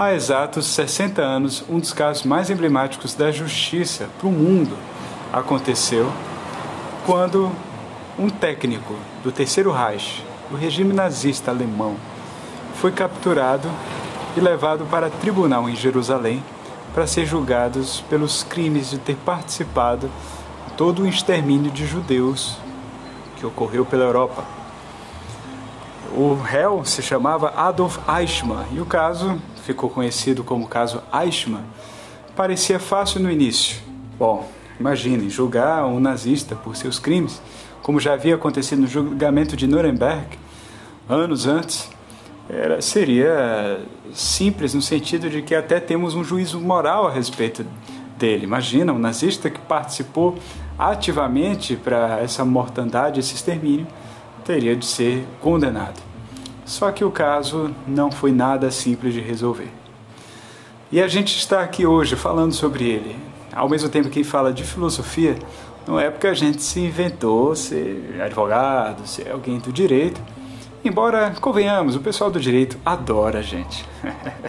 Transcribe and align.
há 0.00 0.14
exatos 0.14 0.64
60 0.64 1.20
anos, 1.20 1.62
um 1.68 1.78
dos 1.78 1.92
casos 1.92 2.22
mais 2.22 2.48
emblemáticos 2.48 3.14
da 3.14 3.30
justiça 3.30 4.08
para 4.18 4.28
o 4.28 4.32
mundo 4.32 4.74
aconteceu 5.30 6.10
quando 7.04 7.52
um 8.18 8.30
técnico 8.30 8.94
do 9.22 9.30
Terceiro 9.30 9.70
Reich, 9.70 10.24
do 10.50 10.56
regime 10.56 10.94
nazista 10.94 11.50
alemão, 11.50 11.96
foi 12.76 12.90
capturado 12.92 13.70
e 14.38 14.40
levado 14.40 14.86
para 14.86 15.10
tribunal 15.10 15.68
em 15.68 15.76
Jerusalém 15.76 16.42
para 16.94 17.06
ser 17.06 17.26
julgados 17.26 18.00
pelos 18.08 18.42
crimes 18.42 18.88
de 18.88 18.96
ter 18.96 19.16
participado 19.16 20.10
de 20.66 20.72
todo 20.78 21.02
o 21.02 21.06
extermínio 21.06 21.70
de 21.70 21.84
judeus 21.84 22.56
que 23.36 23.44
ocorreu 23.44 23.84
pela 23.84 24.04
Europa. 24.04 24.44
O 26.16 26.34
réu 26.42 26.86
se 26.86 27.02
chamava 27.02 27.52
Adolf 27.54 27.98
Eichmann 28.08 28.64
e 28.72 28.80
o 28.80 28.86
caso 28.86 29.38
ficou 29.60 29.88
conhecido 29.90 30.42
como 30.42 30.66
caso 30.66 31.02
Eichmann. 31.12 31.64
Parecia 32.34 32.78
fácil 32.78 33.20
no 33.20 33.30
início. 33.30 33.78
Bom, 34.18 34.48
imaginem, 34.78 35.28
julgar 35.30 35.84
um 35.86 36.00
nazista 36.00 36.54
por 36.54 36.76
seus 36.76 36.98
crimes, 36.98 37.40
como 37.82 38.00
já 38.00 38.14
havia 38.14 38.34
acontecido 38.34 38.82
no 38.82 38.86
julgamento 38.86 39.56
de 39.56 39.66
Nuremberg 39.66 40.38
anos 41.08 41.46
antes, 41.46 41.90
era, 42.48 42.80
seria 42.80 43.80
simples 44.12 44.74
no 44.74 44.82
sentido 44.82 45.28
de 45.28 45.42
que 45.42 45.54
até 45.54 45.80
temos 45.80 46.14
um 46.14 46.24
juízo 46.24 46.60
moral 46.60 47.06
a 47.06 47.10
respeito 47.10 47.64
dele. 48.16 48.44
Imagina, 48.44 48.92
um 48.92 48.98
nazista 48.98 49.50
que 49.50 49.60
participou 49.60 50.38
ativamente 50.78 51.76
para 51.76 52.20
essa 52.20 52.44
mortandade, 52.44 53.20
esse 53.20 53.34
extermínio, 53.34 53.86
teria 54.44 54.74
de 54.74 54.86
ser 54.86 55.24
condenado. 55.40 56.09
Só 56.70 56.92
que 56.92 57.04
o 57.04 57.10
caso 57.10 57.74
não 57.84 58.12
foi 58.12 58.30
nada 58.30 58.70
simples 58.70 59.12
de 59.12 59.20
resolver. 59.20 59.72
E 60.92 61.02
a 61.02 61.08
gente 61.08 61.36
está 61.36 61.62
aqui 61.62 61.84
hoje 61.84 62.14
falando 62.14 62.52
sobre 62.52 62.84
ele. 62.88 63.16
Ao 63.52 63.68
mesmo 63.68 63.88
tempo 63.88 64.08
que 64.08 64.22
fala 64.22 64.52
de 64.52 64.62
filosofia, 64.62 65.36
não 65.84 65.98
é 65.98 66.08
porque 66.08 66.28
a 66.28 66.32
gente 66.32 66.62
se 66.62 66.78
inventou 66.78 67.56
ser 67.56 68.20
advogado, 68.24 69.04
ser 69.04 69.32
alguém 69.32 69.58
do 69.58 69.72
direito. 69.72 70.20
Embora, 70.84 71.34
convenhamos, 71.40 71.96
o 71.96 72.00
pessoal 72.00 72.30
do 72.30 72.38
direito 72.38 72.78
adora 72.86 73.40
a 73.40 73.42
gente. 73.42 73.84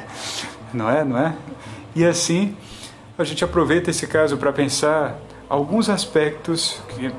não 0.72 0.88
é? 0.88 1.04
Não 1.04 1.18
é? 1.18 1.34
E 1.96 2.06
assim, 2.06 2.56
a 3.18 3.24
gente 3.24 3.44
aproveita 3.44 3.90
esse 3.90 4.06
caso 4.06 4.38
para 4.38 4.54
pensar 4.54 5.18
alguns 5.50 5.90
aspectos 5.90 6.80
que 6.90 7.12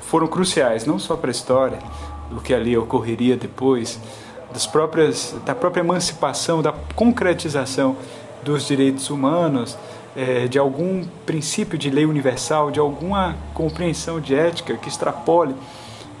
foram 0.00 0.26
cruciais, 0.26 0.86
não 0.86 0.98
só 0.98 1.16
para 1.16 1.28
a 1.28 1.32
história, 1.32 1.78
do 2.32 2.40
que 2.40 2.54
ali 2.54 2.76
ocorreria 2.76 3.36
depois, 3.36 4.00
das 4.52 4.66
próprias, 4.66 5.34
da 5.44 5.54
própria 5.54 5.80
emancipação, 5.80 6.62
da 6.62 6.72
concretização 6.94 7.96
dos 8.42 8.66
direitos 8.66 9.10
humanos, 9.10 9.76
é, 10.16 10.46
de 10.46 10.58
algum 10.58 11.04
princípio 11.24 11.78
de 11.78 11.88
lei 11.90 12.04
universal, 12.04 12.70
de 12.70 12.78
alguma 12.78 13.36
compreensão 13.54 14.20
de 14.20 14.34
ética 14.34 14.76
que 14.76 14.88
extrapole, 14.88 15.54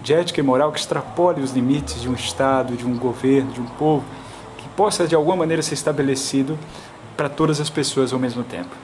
de 0.02 0.14
ética 0.14 0.40
e 0.40 0.42
moral 0.42 0.72
que 0.72 0.78
extrapole 0.78 1.42
os 1.42 1.52
limites 1.52 2.00
de 2.00 2.08
um 2.08 2.14
Estado, 2.14 2.76
de 2.76 2.86
um 2.86 2.96
governo, 2.96 3.52
de 3.52 3.60
um 3.60 3.66
povo, 3.66 4.04
que 4.56 4.68
possa 4.70 5.06
de 5.06 5.14
alguma 5.14 5.36
maneira 5.36 5.62
ser 5.62 5.74
estabelecido 5.74 6.58
para 7.16 7.28
todas 7.28 7.60
as 7.60 7.68
pessoas 7.68 8.12
ao 8.12 8.18
mesmo 8.18 8.42
tempo. 8.42 8.74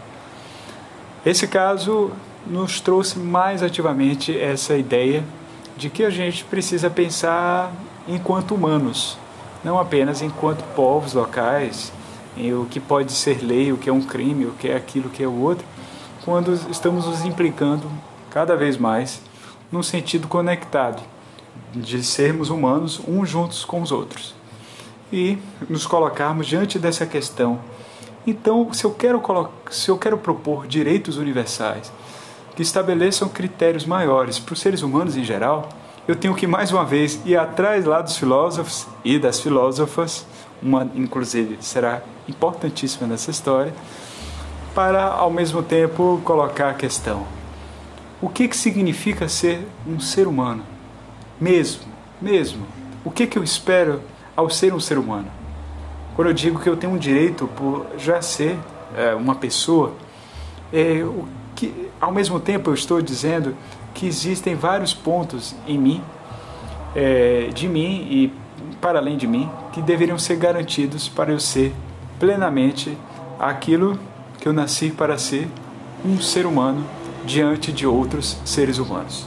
Esse 1.24 1.48
caso 1.48 2.10
nos 2.46 2.80
trouxe 2.80 3.18
mais 3.18 3.62
ativamente 3.62 4.38
essa 4.38 4.76
ideia 4.76 5.24
de 5.78 5.88
que 5.88 6.02
a 6.02 6.10
gente 6.10 6.44
precisa 6.44 6.90
pensar 6.90 7.72
enquanto 8.08 8.52
humanos, 8.52 9.16
não 9.62 9.78
apenas 9.78 10.20
enquanto 10.20 10.64
povos 10.74 11.12
locais, 11.14 11.92
em 12.36 12.52
o 12.52 12.66
que 12.66 12.80
pode 12.80 13.12
ser 13.12 13.44
lei, 13.44 13.72
o 13.72 13.78
que 13.78 13.88
é 13.88 13.92
um 13.92 14.02
crime, 14.02 14.46
o 14.46 14.52
que 14.52 14.68
é 14.68 14.76
aquilo, 14.76 15.06
o 15.06 15.10
que 15.10 15.22
é 15.22 15.26
o 15.28 15.40
outro, 15.40 15.64
quando 16.24 16.52
estamos 16.68 17.06
nos 17.06 17.24
implicando 17.24 17.88
cada 18.28 18.56
vez 18.56 18.76
mais 18.76 19.22
num 19.70 19.82
sentido 19.82 20.26
conectado 20.26 21.00
de 21.72 22.02
sermos 22.02 22.50
humanos 22.50 23.00
uns 23.06 23.30
juntos 23.30 23.64
com 23.64 23.80
os 23.80 23.92
outros 23.92 24.34
e 25.12 25.38
nos 25.68 25.86
colocarmos 25.86 26.48
diante 26.48 26.76
dessa 26.76 27.06
questão. 27.06 27.60
Então, 28.26 28.72
se 28.72 28.84
eu 28.84 28.90
quero, 28.90 29.22
se 29.70 29.88
eu 29.90 29.96
quero 29.96 30.18
propor 30.18 30.66
direitos 30.66 31.18
universais, 31.18 31.92
que 32.58 32.62
estabeleçam 32.62 33.28
critérios 33.28 33.86
maiores 33.86 34.40
para 34.40 34.52
os 34.52 34.58
seres 34.58 34.82
humanos 34.82 35.16
em 35.16 35.22
geral, 35.22 35.68
eu 36.08 36.16
tenho 36.16 36.34
que 36.34 36.44
mais 36.44 36.72
uma 36.72 36.84
vez 36.84 37.20
ir 37.24 37.36
atrás 37.36 37.84
lá 37.84 38.02
dos 38.02 38.16
filósofos 38.16 38.84
e 39.04 39.16
das 39.16 39.38
filósofas, 39.38 40.26
uma 40.60 40.82
inclusive 40.96 41.56
será 41.60 42.02
importantíssima 42.28 43.06
nessa 43.06 43.30
história, 43.30 43.72
para 44.74 45.04
ao 45.04 45.30
mesmo 45.30 45.62
tempo 45.62 46.20
colocar 46.24 46.70
a 46.70 46.74
questão: 46.74 47.28
o 48.20 48.28
que 48.28 48.48
que 48.48 48.56
significa 48.56 49.28
ser 49.28 49.64
um 49.86 50.00
ser 50.00 50.26
humano? 50.26 50.64
Mesmo, 51.40 51.84
mesmo. 52.20 52.66
O 53.04 53.10
que 53.12 53.24
que 53.24 53.38
eu 53.38 53.44
espero 53.44 54.02
ao 54.34 54.50
ser 54.50 54.74
um 54.74 54.80
ser 54.80 54.98
humano? 54.98 55.30
Quando 56.16 56.26
eu 56.26 56.34
digo 56.34 56.58
que 56.58 56.68
eu 56.68 56.76
tenho 56.76 56.94
um 56.94 56.98
direito 56.98 57.46
por 57.54 57.86
já 57.96 58.20
ser 58.20 58.58
é, 58.96 59.14
uma 59.14 59.36
pessoa, 59.36 59.92
é, 60.72 61.04
o 61.04 61.28
que 61.54 61.87
ao 62.00 62.12
mesmo 62.12 62.38
tempo 62.38 62.70
eu 62.70 62.74
estou 62.74 63.00
dizendo 63.02 63.54
que 63.94 64.06
existem 64.06 64.54
vários 64.54 64.94
pontos 64.94 65.54
em 65.66 65.78
mim, 65.78 66.02
é, 66.94 67.48
de 67.54 67.68
mim 67.68 68.06
e 68.10 68.32
para 68.80 68.98
além 68.98 69.16
de 69.16 69.26
mim, 69.26 69.50
que 69.72 69.82
deveriam 69.82 70.18
ser 70.18 70.36
garantidos 70.36 71.08
para 71.08 71.32
eu 71.32 71.40
ser 71.40 71.74
plenamente 72.18 72.96
aquilo 73.38 73.98
que 74.38 74.48
eu 74.48 74.52
nasci 74.52 74.90
para 74.90 75.18
ser, 75.18 75.48
um 76.04 76.20
ser 76.20 76.46
humano 76.46 76.84
diante 77.24 77.72
de 77.72 77.86
outros 77.86 78.36
seres 78.44 78.78
humanos. 78.78 79.26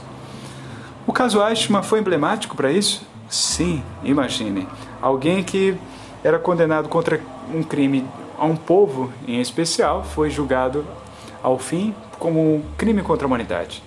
O 1.06 1.12
caso 1.12 1.42
Eichmann 1.46 1.82
foi 1.82 2.00
emblemático 2.00 2.56
para 2.56 2.72
isso? 2.72 3.02
Sim, 3.28 3.82
imagine. 4.02 4.66
Alguém 5.00 5.42
que 5.42 5.76
era 6.22 6.38
condenado 6.38 6.88
contra 6.88 7.20
um 7.52 7.62
crime 7.62 8.04
a 8.38 8.44
um 8.44 8.56
povo 8.56 9.12
em 9.26 9.40
especial 9.40 10.04
foi 10.04 10.30
julgado 10.30 10.84
ao 11.42 11.58
fim 11.58 11.94
como 12.18 12.56
um 12.56 12.62
crime 12.76 13.02
contra 13.02 13.26
a 13.26 13.28
humanidade. 13.28 13.82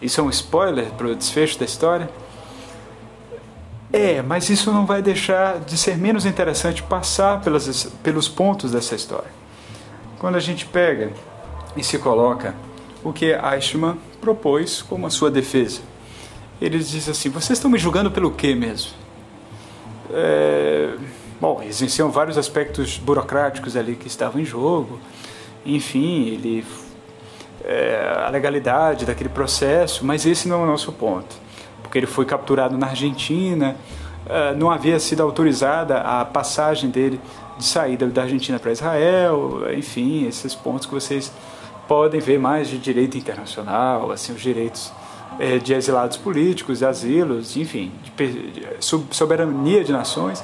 Isso 0.00 0.20
é 0.20 0.24
um 0.24 0.30
spoiler 0.30 0.86
para 0.92 1.08
o 1.08 1.14
desfecho 1.14 1.58
da 1.58 1.64
história? 1.64 2.08
É, 3.92 4.22
mas 4.22 4.48
isso 4.48 4.72
não 4.72 4.86
vai 4.86 5.02
deixar 5.02 5.58
de 5.60 5.76
ser 5.76 5.96
menos 5.96 6.24
interessante 6.24 6.82
passar 6.82 7.40
pelas, 7.40 7.84
pelos 8.02 8.28
pontos 8.28 8.70
dessa 8.72 8.94
história. 8.94 9.30
Quando 10.18 10.36
a 10.36 10.40
gente 10.40 10.64
pega 10.66 11.10
e 11.76 11.82
se 11.82 11.98
coloca 11.98 12.54
o 13.02 13.12
que 13.12 13.32
Eichmann 13.32 13.98
propôs 14.20 14.82
como 14.82 15.06
a 15.06 15.10
sua 15.10 15.30
defesa. 15.30 15.80
Ele 16.60 16.78
diz 16.78 17.08
assim: 17.08 17.30
vocês 17.30 17.58
estão 17.58 17.70
me 17.70 17.78
julgando 17.78 18.10
pelo 18.10 18.30
quê 18.30 18.54
mesmo? 18.54 18.92
É, 20.12 20.94
bom, 21.40 21.62
existiam 21.62 22.10
vários 22.10 22.36
aspectos 22.36 22.98
burocráticos 22.98 23.76
ali 23.76 23.96
que 23.96 24.06
estavam 24.06 24.40
em 24.40 24.44
jogo. 24.44 24.98
Enfim, 25.64 26.28
ele 26.28 26.64
é, 27.64 28.24
a 28.26 28.30
legalidade 28.30 29.04
daquele 29.04 29.28
processo, 29.28 30.04
mas 30.04 30.24
esse 30.26 30.48
não 30.48 30.60
é 30.60 30.64
o 30.64 30.66
nosso 30.66 30.92
ponto, 30.92 31.36
porque 31.82 31.98
ele 31.98 32.06
foi 32.06 32.24
capturado 32.24 32.76
na 32.76 32.88
Argentina, 32.88 33.76
é, 34.26 34.54
não 34.54 34.70
havia 34.70 34.98
sido 34.98 35.22
autorizada 35.22 35.98
a 35.98 36.24
passagem 36.24 36.90
dele 36.90 37.20
de 37.58 37.64
saída 37.64 38.06
da 38.06 38.22
Argentina 38.22 38.58
para 38.58 38.72
Israel, 38.72 39.62
enfim, 39.76 40.26
esses 40.26 40.54
pontos 40.54 40.86
que 40.86 40.94
vocês 40.94 41.32
podem 41.86 42.20
ver 42.20 42.38
mais 42.38 42.68
de 42.68 42.78
direito 42.78 43.18
internacional, 43.18 44.10
assim, 44.10 44.32
os 44.32 44.40
direitos 44.40 44.92
é, 45.38 45.58
de 45.58 45.74
exilados 45.74 46.16
políticos, 46.16 46.78
de 46.78 46.86
asilos, 46.86 47.56
enfim, 47.56 47.92
de, 48.16 48.50
de 48.50 48.84
soberania 49.10 49.84
de 49.84 49.92
nações, 49.92 50.42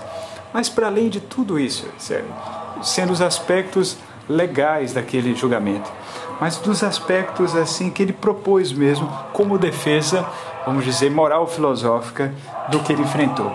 mas 0.53 0.69
para 0.69 0.89
além 0.89 1.09
de 1.09 1.21
tudo 1.21 1.59
isso, 1.59 1.87
sendo 2.83 3.13
os 3.13 3.21
aspectos 3.21 3.97
legais 4.29 4.93
daquele 4.93 5.35
julgamento 5.35 5.91
mas 6.41 6.59
dos 6.59 6.83
aspectos 6.83 7.55
assim 7.55 7.91
que 7.91 8.03
ele 8.03 8.13
propôs 8.13 8.73
mesmo 8.73 9.09
como 9.33 9.59
defesa, 9.59 10.27
vamos 10.65 10.85
dizer, 10.85 11.11
moral 11.11 11.47
filosófica 11.47 12.35
do 12.71 12.81
que 12.81 12.93
ele 12.93 13.03
enfrentou. 13.03 13.55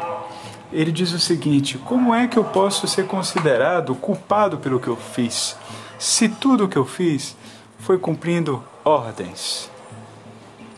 Ele 0.72 0.92
diz 0.92 1.12
o 1.12 1.20
seguinte: 1.20 1.78
como 1.78 2.14
é 2.14 2.28
que 2.28 2.38
eu 2.38 2.44
posso 2.44 2.88
ser 2.88 3.06
considerado 3.06 3.94
culpado 3.96 4.58
pelo 4.58 4.80
que 4.80 4.88
eu 4.88 4.96
fiz, 4.96 5.56
se 6.00 6.28
tudo 6.28 6.66
o 6.66 6.70
que 6.70 6.78
eu 6.78 6.86
fiz 6.86 7.36
foi 7.80 7.98
cumprindo 7.98 8.64
ordens? 8.84 9.70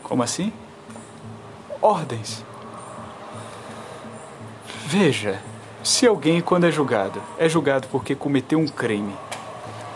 Como 0.02 0.22
assim? 0.22 0.52
Ordens. 1.80 2.44
Veja, 4.86 5.40
se 5.82 6.06
alguém, 6.06 6.40
quando 6.40 6.64
é 6.64 6.70
julgado, 6.70 7.22
é 7.38 7.48
julgado 7.48 7.88
porque 7.88 8.14
cometeu 8.14 8.58
um 8.58 8.66
crime, 8.66 9.14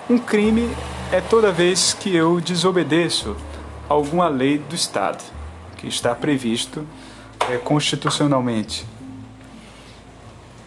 um 0.08 0.18
crime 0.18 0.70
é 1.12 1.20
toda 1.20 1.52
vez 1.52 1.92
que 1.92 2.14
eu 2.14 2.40
desobedeço 2.40 3.36
alguma 3.88 4.28
lei 4.28 4.58
do 4.58 4.74
Estado 4.74 5.22
que 5.76 5.86
está 5.86 6.14
previsto 6.14 6.86
é, 7.48 7.56
constitucionalmente. 7.58 8.86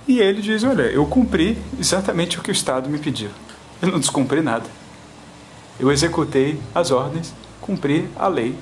E 0.08 0.20
ele 0.20 0.42
diz: 0.42 0.64
Olha, 0.64 0.84
eu 0.84 1.06
cumpri 1.06 1.58
exatamente 1.80 2.40
o 2.40 2.44
que 2.44 2.52
o 2.52 2.54
Estado 2.54 2.90
me 2.90 3.00
pediu. 3.00 3.30
Eu 3.82 3.90
não 3.90 4.00
descumpri 4.00 4.42
nada. 4.42 4.66
Eu 5.80 5.92
executei 5.92 6.60
as 6.74 6.92
ordens, 6.92 7.34
cumpri 7.60 8.08
a 8.16 8.28
lei 8.28 8.56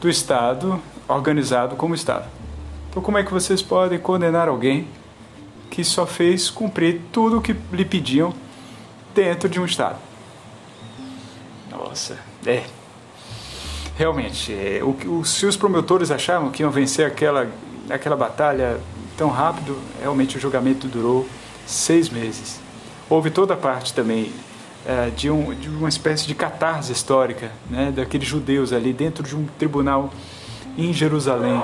do 0.00 0.08
Estado 0.08 0.80
organizado 1.06 1.76
como 1.76 1.94
Estado. 1.94 2.28
Então, 2.90 3.02
como 3.02 3.16
é 3.18 3.22
que 3.22 3.32
vocês 3.32 3.62
podem 3.62 3.98
condenar 3.98 4.48
alguém 4.48 4.88
que 5.70 5.84
só 5.84 6.04
fez 6.04 6.50
cumprir 6.50 7.00
tudo 7.12 7.38
o 7.38 7.40
que 7.40 7.56
lhe 7.72 7.84
pediam 7.84 8.34
dentro 9.14 9.48
de 9.48 9.60
um 9.60 9.64
Estado? 9.64 9.98
Nossa, 11.70 12.18
é. 12.46 12.64
Realmente, 13.96 14.52
é, 14.52 14.80
o, 14.82 15.18
o, 15.18 15.24
se 15.24 15.46
os 15.46 15.56
promotores 15.56 16.10
achavam 16.10 16.50
que 16.50 16.62
iam 16.62 16.70
vencer 16.70 17.06
aquela, 17.06 17.48
aquela 17.90 18.16
batalha 18.16 18.80
tão 19.16 19.28
rápido, 19.28 19.78
realmente 20.00 20.36
o 20.36 20.40
julgamento 20.40 20.88
durou 20.88 21.28
seis 21.66 22.08
meses. 22.08 22.60
Houve 23.08 23.30
toda 23.30 23.54
a 23.54 23.56
parte 23.56 23.92
também 23.92 24.32
é, 24.86 25.10
de, 25.10 25.30
um, 25.30 25.54
de 25.54 25.68
uma 25.68 25.88
espécie 25.88 26.26
de 26.26 26.34
catarse 26.34 26.90
histórica, 26.92 27.52
né, 27.70 27.92
daqueles 27.94 28.26
judeus 28.26 28.72
ali 28.72 28.92
dentro 28.92 29.22
de 29.22 29.36
um 29.36 29.46
tribunal 29.58 30.10
em 30.76 30.92
Jerusalém, 30.92 31.62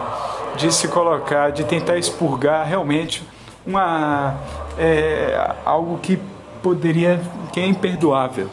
de 0.56 0.72
se 0.72 0.88
colocar, 0.88 1.50
de 1.50 1.64
tentar 1.64 1.96
expurgar 1.96 2.66
realmente 2.66 3.22
uma, 3.66 4.36
é, 4.78 5.54
algo 5.64 5.98
que 5.98 6.18
poderia, 6.62 7.20
que 7.52 7.60
é 7.60 7.66
imperdoável, 7.66 8.48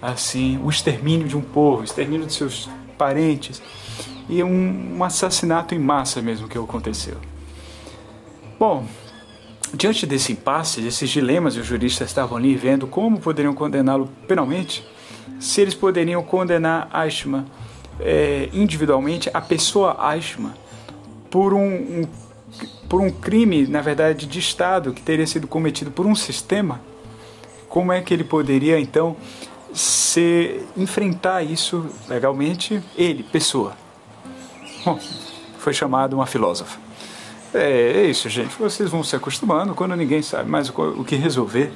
assim, 0.00 0.58
o 0.62 0.70
extermínio 0.70 1.28
de 1.28 1.36
um 1.36 1.40
povo, 1.40 1.82
o 1.82 1.84
extermínio 1.84 2.26
de 2.26 2.32
seus 2.32 2.68
parentes 2.96 3.62
e 4.28 4.42
um, 4.42 4.96
um 4.96 5.04
assassinato 5.04 5.74
em 5.74 5.78
massa 5.78 6.22
mesmo 6.22 6.48
que 6.48 6.56
aconteceu. 6.56 7.16
Bom, 8.58 8.86
diante 9.74 10.06
desse 10.06 10.32
impasse, 10.32 10.80
desses 10.80 11.08
dilemas, 11.10 11.56
os 11.56 11.66
juristas 11.66 12.08
estavam 12.08 12.36
ali 12.36 12.54
vendo 12.54 12.86
como 12.86 13.18
poderiam 13.18 13.54
condená-lo 13.54 14.08
penalmente, 14.28 14.86
se 15.38 15.60
eles 15.60 15.74
poderiam 15.74 16.22
condenar 16.22 16.90
Eichmann 16.94 17.46
é, 17.98 18.48
individualmente, 18.52 19.30
a 19.32 19.40
pessoa 19.40 19.96
Eichmann, 20.14 20.54
por 21.30 21.54
um, 21.54 21.64
um, 21.64 22.08
por 22.88 23.00
um 23.00 23.10
crime, 23.10 23.66
na 23.66 23.80
verdade, 23.80 24.26
de 24.26 24.38
Estado 24.38 24.92
que 24.92 25.00
teria 25.00 25.26
sido 25.26 25.46
cometido 25.46 25.90
por 25.90 26.06
um 26.06 26.14
sistema, 26.14 26.80
como 27.70 27.92
é 27.92 28.02
que 28.02 28.12
ele 28.12 28.24
poderia 28.24 28.78
então 28.78 29.16
se 29.72 30.60
enfrentar 30.76 31.42
isso 31.44 31.86
legalmente, 32.08 32.82
ele, 32.96 33.22
pessoa? 33.22 33.74
Bom, 34.84 34.98
foi 35.56 35.72
chamado 35.72 36.14
uma 36.14 36.26
filósofa. 36.26 36.78
É, 37.54 37.92
é 37.92 38.02
isso, 38.06 38.28
gente. 38.28 38.56
Vocês 38.58 38.90
vão 38.90 39.04
se 39.04 39.14
acostumando 39.14 39.72
quando 39.72 39.94
ninguém 39.94 40.20
sabe 40.20 40.50
mais 40.50 40.68
o, 40.68 41.04
que 41.04 41.14
resolver. 41.14 41.72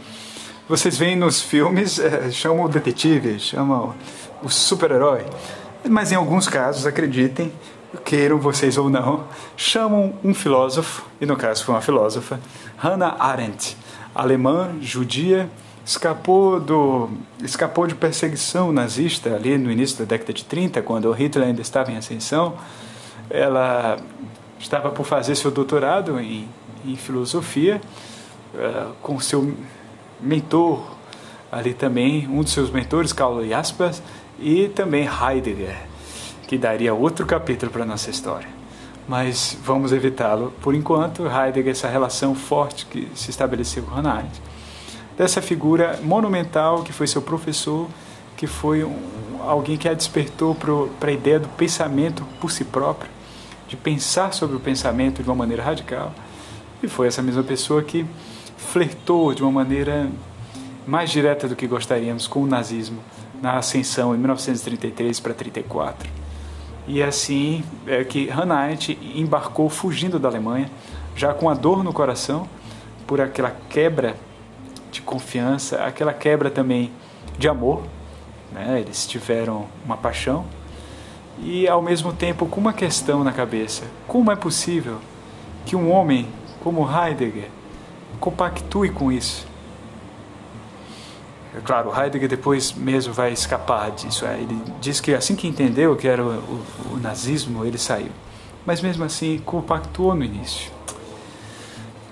Vocês 0.69 0.99
veem 0.99 1.15
nos 1.15 1.41
filmes, 1.41 2.01
é, 2.01 2.29
chamam 2.31 2.65
o 2.65 2.69
detetive, 2.69 3.39
chamam 3.39 3.95
o 4.43 4.49
super-herói. 4.49 5.25
Mas 5.89 6.11
em 6.11 6.17
alguns 6.17 6.49
casos, 6.49 6.87
acreditem, 6.87 7.53
queiram 8.05 8.39
vocês 8.39 8.77
ou 8.77 8.91
não, 8.91 9.25
chamam 9.57 10.15
um 10.25 10.35
filósofo, 10.35 11.05
e 11.21 11.27
no 11.27 11.37
caso 11.37 11.65
foi 11.65 11.75
uma 11.75 11.81
filósofa, 11.81 12.41
Hannah 12.79 13.17
Arendt, 13.21 13.77
alemã, 14.15 14.73
judia, 14.81 15.49
escapou 15.85 16.59
do 16.59 17.11
escapou 17.43 17.87
de 17.87 17.95
perseguição 17.95 18.73
nazista 18.73 19.35
ali 19.35 19.59
no 19.59 19.71
início 19.71 19.99
da 19.99 20.05
década 20.05 20.33
de 20.33 20.45
30, 20.45 20.81
quando 20.83 21.11
Hitler 21.13 21.49
ainda 21.49 21.61
estava 21.61 21.93
em 21.93 21.97
ascensão. 21.97 22.55
Ela 23.29 23.99
estava 24.59 24.91
por 24.91 25.05
fazer 25.05 25.35
seu 25.35 25.51
doutorado 25.51 26.19
em, 26.19 26.49
em 26.85 26.97
filosofia 26.97 27.81
uh, 28.55 28.93
com 29.03 29.19
seu 29.21 29.55
mentor 30.21 30.95
ali 31.53 31.73
também, 31.73 32.27
um 32.29 32.43
dos 32.43 32.53
seus 32.53 32.71
mentores, 32.71 33.13
Karl 33.13 33.45
Jaspers, 33.47 34.03
e 34.41 34.69
também 34.69 35.07
Heidegger, 35.07 35.77
que 36.49 36.59
daria 36.59 36.93
outro 36.93 37.25
capítulo 37.25 37.71
para 37.71 37.85
a 37.85 37.87
nossa 37.87 38.11
história. 38.11 38.49
Mas 39.07 39.57
vamos 39.63 39.93
evitá-lo 39.93 40.53
por 40.61 40.75
enquanto. 40.75 41.27
Heidegger, 41.27 41.71
essa 41.71 41.89
relação 41.89 42.35
forte 42.35 42.87
que 42.87 43.09
se 43.15 43.31
estabeleceu 43.31 43.85
com 43.85 43.95
Hannah 43.95 44.15
Arendt, 44.15 44.43
dessa 45.17 45.41
figura 45.41 45.99
monumental 46.03 46.83
que 46.83 46.93
foi 46.93 47.07
seu 47.07 47.23
professor, 47.23 47.89
que 48.37 48.47
foi 48.47 48.85
um, 48.85 48.97
alguém 49.41 49.77
que 49.77 49.89
a 49.89 49.95
despertou 49.95 50.55
para 50.55 51.11
a 51.11 51.13
ideia 51.13 51.39
do 51.39 51.49
pensamento 51.49 52.25
por 52.41 52.51
si 52.51 52.65
próprio, 52.65 53.11
de 53.69 53.77
pensar 53.77 54.33
sobre 54.33 54.57
o 54.57 54.61
pensamento 54.61 55.23
de 55.23 55.29
uma 55.29 55.37
maneira 55.37 55.63
radical. 55.63 56.13
E 56.83 56.89
foi 56.89 57.07
essa 57.07 57.23
mesma 57.23 57.43
pessoa 57.43 57.83
que 57.83 58.05
flertou 58.57 59.35
de 59.35 59.43
uma 59.43 59.53
maneira 59.53 60.09
mais 60.87 61.11
direta 61.11 61.49
do 61.49 61.57
que 61.57 61.67
gostaríamos 61.67 62.27
com 62.27 62.43
o 62.43 62.47
nazismo 62.47 62.99
na 63.41 63.57
ascensão 63.57 64.15
em 64.15 64.19
1933 64.19 65.21
para 65.21 65.33
34. 65.33 66.09
E 66.87 67.03
assim 67.03 67.65
é 67.87 68.05
que 68.05 68.29
Hannah 68.29 68.57
Arendt 68.57 68.99
embarcou 69.15 69.71
fugindo 69.71 70.19
da 70.19 70.29
Alemanha, 70.29 70.71
já 71.17 71.33
com 71.33 71.49
a 71.49 71.55
dor 71.55 71.83
no 71.83 71.93
coração 71.93 72.47
por 73.07 73.21
aquela 73.21 73.51
quebra 73.71 74.17
de 74.95 75.03
confiança, 75.03 75.85
aquela 75.85 76.15
quebra 76.15 76.51
também 76.51 76.93
de 77.37 77.49
amor. 77.49 77.83
Né? 78.53 78.81
Eles 78.81 79.07
tiveram 79.07 79.67
uma 79.85 79.97
paixão 79.97 80.45
e 81.41 81.67
ao 81.67 81.83
mesmo 81.83 82.13
tempo 82.13 82.47
com 82.47 82.61
uma 82.61 82.73
questão 82.73 83.25
na 83.25 83.33
cabeça: 83.33 83.83
como 84.07 84.31
é 84.31 84.37
possível 84.37 84.99
que 85.67 85.75
um 85.75 85.91
homem 85.91 86.29
como 86.63 86.89
Heidegger 86.89 87.49
compactue 88.21 88.91
com 88.91 89.11
isso? 89.11 89.47
É 91.57 91.61
claro, 91.61 91.93
Heidegger 91.97 92.29
depois 92.29 92.73
mesmo 92.73 93.13
vai 93.13 93.33
escapar 93.33 93.91
disso. 93.91 94.25
É, 94.25 94.39
ele 94.39 94.61
diz 94.81 95.01
que 95.01 95.15
assim 95.15 95.35
que 95.35 95.47
entendeu 95.47 95.97
que 95.97 96.07
era 96.07 96.23
o, 96.23 96.29
o, 96.29 96.95
o 96.95 97.01
nazismo, 97.01 97.65
ele 97.65 97.79
saiu. 97.79 98.11
Mas 98.65 98.81
mesmo 98.81 99.05
assim, 99.05 99.41
compactuou 99.45 100.15
no 100.15 100.25
início. 100.25 100.74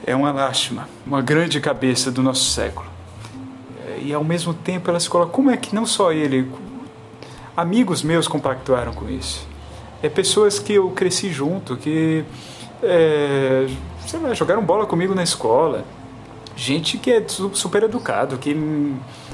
É 0.04 0.16
uma 0.16 0.32
lástima, 0.32 0.88
uma 1.06 1.22
grande 1.22 1.60
cabeça 1.60 2.10
do 2.10 2.22
nosso 2.22 2.44
século. 2.50 2.90
E 4.00 4.12
ao 4.12 4.24
mesmo 4.24 4.52
tempo 4.52 4.90
ela 4.90 4.98
se 4.98 5.08
coloca: 5.08 5.30
como 5.30 5.50
é 5.50 5.56
que 5.56 5.74
não 5.74 5.86
só 5.86 6.12
ele, 6.12 6.50
amigos 7.56 8.02
meus 8.02 8.26
compactuaram 8.26 8.92
com 8.92 9.08
isso. 9.08 9.46
É 10.02 10.08
pessoas 10.08 10.58
que 10.58 10.74
eu 10.74 10.90
cresci 10.90 11.30
junto, 11.30 11.76
que 11.76 12.24
é, 12.82 13.66
sei 14.06 14.18
lá, 14.18 14.34
jogaram 14.34 14.62
bola 14.62 14.86
comigo 14.86 15.14
na 15.14 15.22
escola. 15.22 15.84
Gente 16.56 16.98
que 16.98 17.10
é 17.10 17.24
super 17.26 17.84
educado, 17.84 18.36
que 18.36 18.54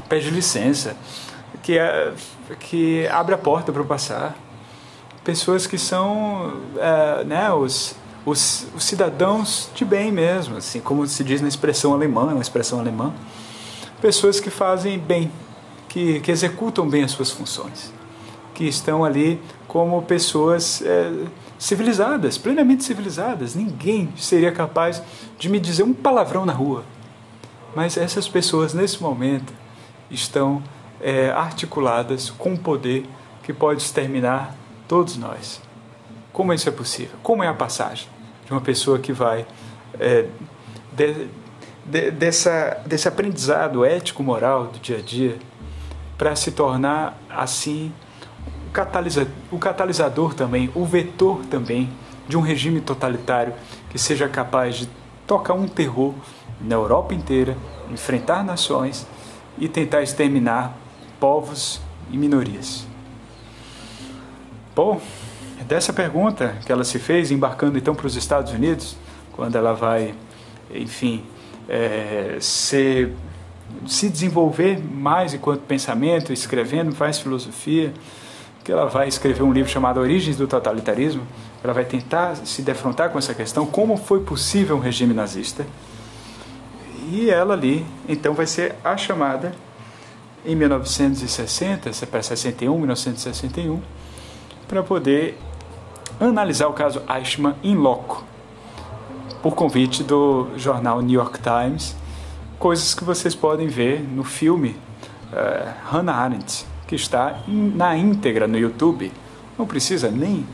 pede 0.09 0.31
licença, 0.31 0.97
que, 1.63 1.79
é, 1.79 2.13
que 2.61 3.09
abre 3.09 3.35
a 3.35 3.39
porta 3.39 3.73
para 3.73 3.81
eu 3.81 3.87
passar. 3.87 4.37
Pessoas 5.25 5.67
que 5.67 5.79
são 5.79 6.61
é, 6.77 7.25
né, 7.25 7.53
os, 7.53 7.97
os, 8.29 8.67
os, 8.75 8.85
cidadãos 8.85 9.71
de 9.75 9.85
bem 9.85 10.13
mesmo, 10.13 10.57
assim 10.57 10.81
como 10.81 11.07
se 11.07 11.25
diz 11.25 11.41
na 11.41 11.49
expressão 11.49 11.93
alemã, 11.93 12.25
uma 12.25 12.43
expressão 12.43 12.79
alemã. 12.79 13.13
Pessoas 14.01 14.39
que 14.39 14.51
fazem 14.51 14.99
bem, 14.99 15.31
que, 15.89 16.21
que 16.21 16.31
executam 16.31 16.89
bem 16.89 17.05
as 17.05 17.13
suas 17.13 17.31
funções 17.31 17.93
que 18.59 18.65
estão 18.65 19.05
ali 19.05 19.41
como 19.69 20.03
pessoas 20.03 20.83
é, 20.83 21.13
civilizadas, 21.57 22.37
plenamente 22.37 22.83
civilizadas. 22.83 23.55
Ninguém 23.55 24.13
seria 24.17 24.51
capaz 24.51 25.01
de 25.39 25.49
me 25.49 25.61
dizer 25.61 25.85
um 25.85 25.95
palavrão 25.95 26.45
na 26.45 26.53
rua. 26.53 26.85
Mas 27.77 27.97
essas 27.97 28.27
pessoas, 28.27 28.75
nesse 28.75 29.01
momento, 29.01 29.53
estão 30.11 30.61
é, 31.01 31.31
articuladas 31.31 32.31
com 32.31 32.55
um 32.55 32.57
poder 32.57 33.07
que 33.45 33.53
pode 33.53 33.81
exterminar 33.81 34.57
todos 34.89 35.17
nós. 35.17 35.61
Como 36.33 36.53
isso 36.53 36.69
é 36.69 36.73
possível? 36.73 37.17
Como 37.23 37.45
é 37.45 37.47
a 37.47 37.55
passagem 37.55 38.18
de 38.49 38.55
uma 38.55 38.63
pessoa 38.63 38.99
que 38.99 39.13
vai 39.13 39.47
é, 40.01 40.25
de, 40.93 41.29
de, 41.85 42.11
dessa, 42.11 42.83
desse 42.87 43.07
aprendizado 43.07 43.85
ético-moral 43.85 44.69
do 44.69 44.79
dia 44.79 44.97
a 44.97 45.03
dia 45.03 45.39
para 46.17 46.35
se 46.35 46.51
tornar 46.51 47.21
assim 47.29 47.93
o, 48.67 48.71
catalisa, 48.73 49.29
o 49.53 49.59
catalisador 49.59 50.33
também, 50.33 50.71
o 50.75 50.87
vetor 50.87 51.45
também 51.51 51.91
de 52.27 52.39
um 52.39 52.41
regime 52.41 52.81
totalitário 52.81 53.53
que 53.91 53.99
seja 53.99 54.27
capaz 54.29 54.77
de 54.77 54.89
tocar 55.27 55.53
um 55.53 55.69
terror 55.69 56.15
na 56.59 56.75
Europa 56.75 57.15
inteira, 57.15 57.55
enfrentar 57.91 58.43
nações 58.43 59.07
e 59.59 59.69
tentar 59.69 60.03
exterminar 60.03 60.75
povos 61.21 61.81
e 62.11 62.17
minorias. 62.17 62.87
Bom, 64.75 65.01
dessa 65.65 65.93
pergunta 65.93 66.57
que 66.65 66.73
ela 66.73 66.85
se 66.85 66.99
fez, 66.99 67.31
embarcando 67.31 67.79
então 67.79 67.95
para 67.95 68.07
os 68.07 68.17
Estados 68.17 68.53
Unidos, 68.53 68.97
quando 69.33 69.57
ela 69.57 69.73
vai, 69.73 70.15
enfim, 70.73 71.25
é, 71.69 72.39
se, 72.41 73.13
se 73.87 74.09
desenvolver 74.09 74.79
mais 74.79 75.35
enquanto 75.35 75.61
pensamento, 75.61 76.33
escrevendo, 76.33 76.95
faz 76.95 77.19
filosofia, 77.19 77.93
que 78.65 78.73
ela 78.73 78.87
vai 78.87 79.09
escrever 79.09 79.43
um 79.43 79.53
livro 79.53 79.71
chamado 79.71 80.01
Origens 80.01 80.37
do 80.37 80.47
Totalitarismo. 80.47 81.23
Ela 81.63 81.73
vai 81.73 81.85
tentar 81.85 82.37
se 82.37 82.63
defrontar 82.63 83.11
com 83.11 83.19
essa 83.19 83.35
questão: 83.35 83.65
como 83.67 83.97
foi 83.97 84.21
possível 84.21 84.77
um 84.77 84.81
regime 84.81 85.15
nazista? 85.15 85.67
E 87.11 87.31
ela 87.31 87.55
ali, 87.55 87.87
então, 88.07 88.35
vai 88.35 88.47
ser 88.47 88.75
a 88.85 88.97
chamada 88.97 89.55
em 90.45 90.55
1960, 90.55 91.91
para 92.07 92.23
61, 92.23 92.77
1961, 92.77 93.81
para 94.69 94.83
poder 94.83 95.39
analisar 96.27 96.69
o 96.69 96.73
caso 96.73 97.03
Eichmann 97.09 97.55
em 97.63 97.75
loco, 97.75 98.25
por 99.43 99.55
convite 99.55 100.03
do 100.03 100.49
jornal 100.57 101.01
New 101.01 101.19
York 101.19 101.39
Times, 101.41 101.95
coisas 102.59 102.95
que 102.95 103.05
vocês 103.05 103.35
podem 103.35 103.69
ver 103.69 104.01
no 104.03 104.25
filme 104.25 104.77
uh, 105.33 105.73
Hannah 105.91 106.15
Arendt, 106.15 106.67
que 106.87 106.97
está 106.97 107.41
in, 107.47 107.73
na 107.77 107.97
íntegra 107.97 108.49
no 108.49 108.59
YouTube. 108.59 109.13
Não 109.57 109.67
precisa 109.67 110.11
nem 110.11 110.47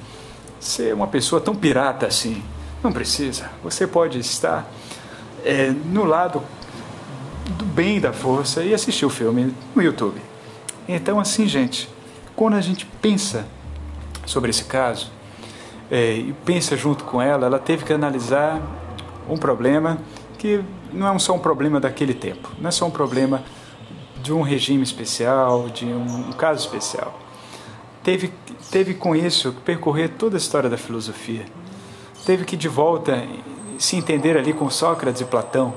ser 0.61 0.95
uma 0.95 1.07
pessoa 1.07 1.41
tão 1.41 1.55
pirata 1.55 2.07
assim. 2.07 2.43
Não 2.83 2.93
precisa. 2.93 3.51
Você 3.63 3.87
pode 3.87 4.19
estar 4.19 4.67
é, 5.45 5.71
no 5.71 6.05
lado 6.05 6.43
do 7.57 7.65
bem 7.65 8.01
da 8.01 8.13
força 8.13 8.63
e 8.63 8.75
assistir 8.75 9.07
o 9.07 9.11
filme 9.11 9.55
no 9.75 9.83
YouTube. 9.83 10.21
Então, 10.87 11.19
assim, 11.19 11.47
gente, 11.47 11.89
quando 12.37 12.55
a 12.55 12.61
gente 12.61 12.87
pensa 13.01 13.47
sobre 14.27 14.51
esse 14.51 14.65
caso 14.65 15.11
é, 15.91 16.15
e 16.15 16.35
pensa 16.45 16.77
junto 16.77 17.05
com 17.05 17.21
ela, 17.21 17.47
ela 17.47 17.59
teve 17.59 17.85
que 17.85 17.93
analisar 17.93 18.61
um 19.29 19.37
problema 19.37 19.99
que 20.39 20.63
não 20.93 21.13
é 21.13 21.19
só 21.19 21.35
um 21.35 21.39
problema 21.39 21.81
daquele 21.81 22.15
tempo, 22.15 22.51
não 22.59 22.69
é 22.69 22.71
só 22.71 22.87
um 22.87 22.91
problema 22.91 23.43
de 24.23 24.33
um 24.33 24.43
regime 24.43 24.83
especial, 24.83 25.69
de 25.69 25.85
um, 25.85 26.29
um 26.29 26.33
caso 26.33 26.61
especial. 26.61 27.21
Teve, 28.03 28.33
teve 28.71 28.95
com 28.95 29.15
isso 29.15 29.53
que 29.53 29.61
percorrer 29.61 30.11
toda 30.11 30.37
a 30.37 30.39
história 30.39 30.69
da 30.69 30.77
filosofia. 30.77 31.45
Teve 32.25 32.45
que 32.45 32.57
de 32.57 32.69
volta 32.69 33.23
se 33.79 33.97
entender 33.97 34.37
ali 34.37 34.53
com 34.53 34.69
Sócrates 34.71 35.21
e 35.21 35.25
Platão, 35.25 35.75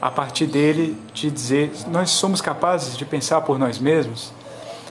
a 0.00 0.10
partir 0.10 0.46
dele 0.46 0.96
de 1.12 1.30
dizer: 1.30 1.72
nós 1.88 2.10
somos 2.10 2.40
capazes 2.40 2.96
de 2.96 3.04
pensar 3.04 3.40
por 3.40 3.58
nós 3.58 3.78
mesmos? 3.78 4.32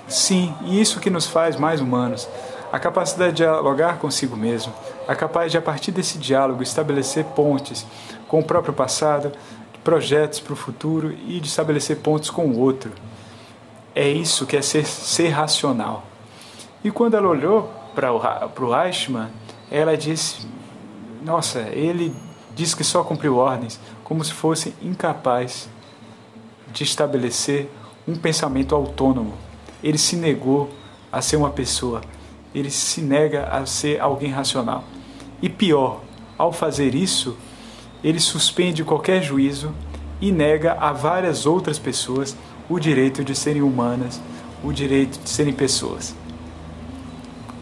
Sim, 0.08 0.54
e 0.66 0.82
isso 0.82 1.00
que 1.00 1.10
nos 1.10 1.28
faz 1.28 1.56
mais 1.56 1.80
humanos. 1.80 2.28
A 2.74 2.80
capacidade 2.80 3.34
de 3.34 3.44
dialogar 3.44 4.00
consigo 4.00 4.36
mesmo, 4.36 4.74
a 5.08 5.14
capaz 5.14 5.52
de, 5.52 5.60
a 5.60 5.62
partir 5.62 5.92
desse 5.92 6.18
diálogo, 6.18 6.64
estabelecer 6.64 7.24
pontes 7.24 7.86
com 8.28 8.40
o 8.40 8.44
próprio 8.44 8.74
passado, 8.74 9.32
projetos 9.84 10.40
para 10.40 10.54
o 10.54 10.56
futuro 10.56 11.16
e 11.28 11.40
de 11.40 11.48
estabelecer 11.48 11.98
pontos 11.98 12.32
com 12.32 12.48
o 12.48 12.58
outro. 12.58 12.92
É 13.94 14.10
isso 14.10 14.48
que 14.48 14.58
é 14.58 14.62
ser, 14.64 14.88
ser 14.88 15.30
racional. 15.30 16.04
E 16.84 16.90
quando 16.90 17.14
ela 17.14 17.28
olhou 17.28 17.72
para 17.94 18.12
o 18.12 18.84
Eichmann, 18.84 19.30
ela 19.70 19.96
disse: 19.96 20.48
Nossa, 21.22 21.60
ele 21.74 22.12
diz 22.56 22.74
que 22.74 22.84
só 22.84 23.04
cumpriu 23.04 23.38
ordens, 23.38 23.80
como 24.04 24.24
se 24.24 24.34
fosse 24.34 24.74
incapaz 24.82 25.70
de 26.72 26.84
estabelecer 26.84 27.70
um 28.08 28.16
pensamento 28.16 28.74
autônomo. 28.74 29.36
Ele 29.84 30.00
se 30.00 30.16
negou 30.16 30.72
a 31.12 31.22
ser 31.22 31.36
uma 31.36 31.52
pessoa, 31.52 32.02
ele 32.54 32.70
se 32.70 33.02
nega 33.02 33.46
a 33.46 33.66
ser 33.66 34.00
alguém 34.00 34.32
racional. 34.32 34.84
E 35.42 35.50
pior, 35.50 36.02
ao 36.38 36.52
fazer 36.52 36.96
isso, 36.96 37.38
ele 38.04 38.20
suspende 38.20 38.84
qualquer 38.84 39.22
juízo 39.22 39.74
e 40.22 40.32
nega 40.32 40.74
a 40.74 40.92
várias 40.92 41.46
outras 41.46 41.80
pessoas 41.80 42.36
o 42.70 42.80
direito 42.80 43.24
de 43.24 43.36
serem 43.36 43.62
humanas, 43.62 44.22
o 44.64 44.72
direito 44.72 45.20
de 45.20 45.30
serem 45.30 45.54
pessoas. 45.54 46.16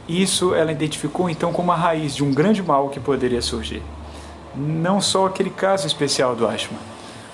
Isso 0.07 0.53
ela 0.53 0.71
identificou 0.71 1.29
então 1.29 1.53
como 1.53 1.71
a 1.71 1.75
raiz 1.75 2.15
de 2.15 2.23
um 2.23 2.33
grande 2.33 2.61
mal 2.61 2.89
que 2.89 2.99
poderia 2.99 3.41
surgir. 3.41 3.81
Não 4.55 4.99
só 4.99 5.27
aquele 5.27 5.49
caso 5.49 5.87
especial 5.87 6.35
do 6.35 6.45
Ashman, 6.45 6.79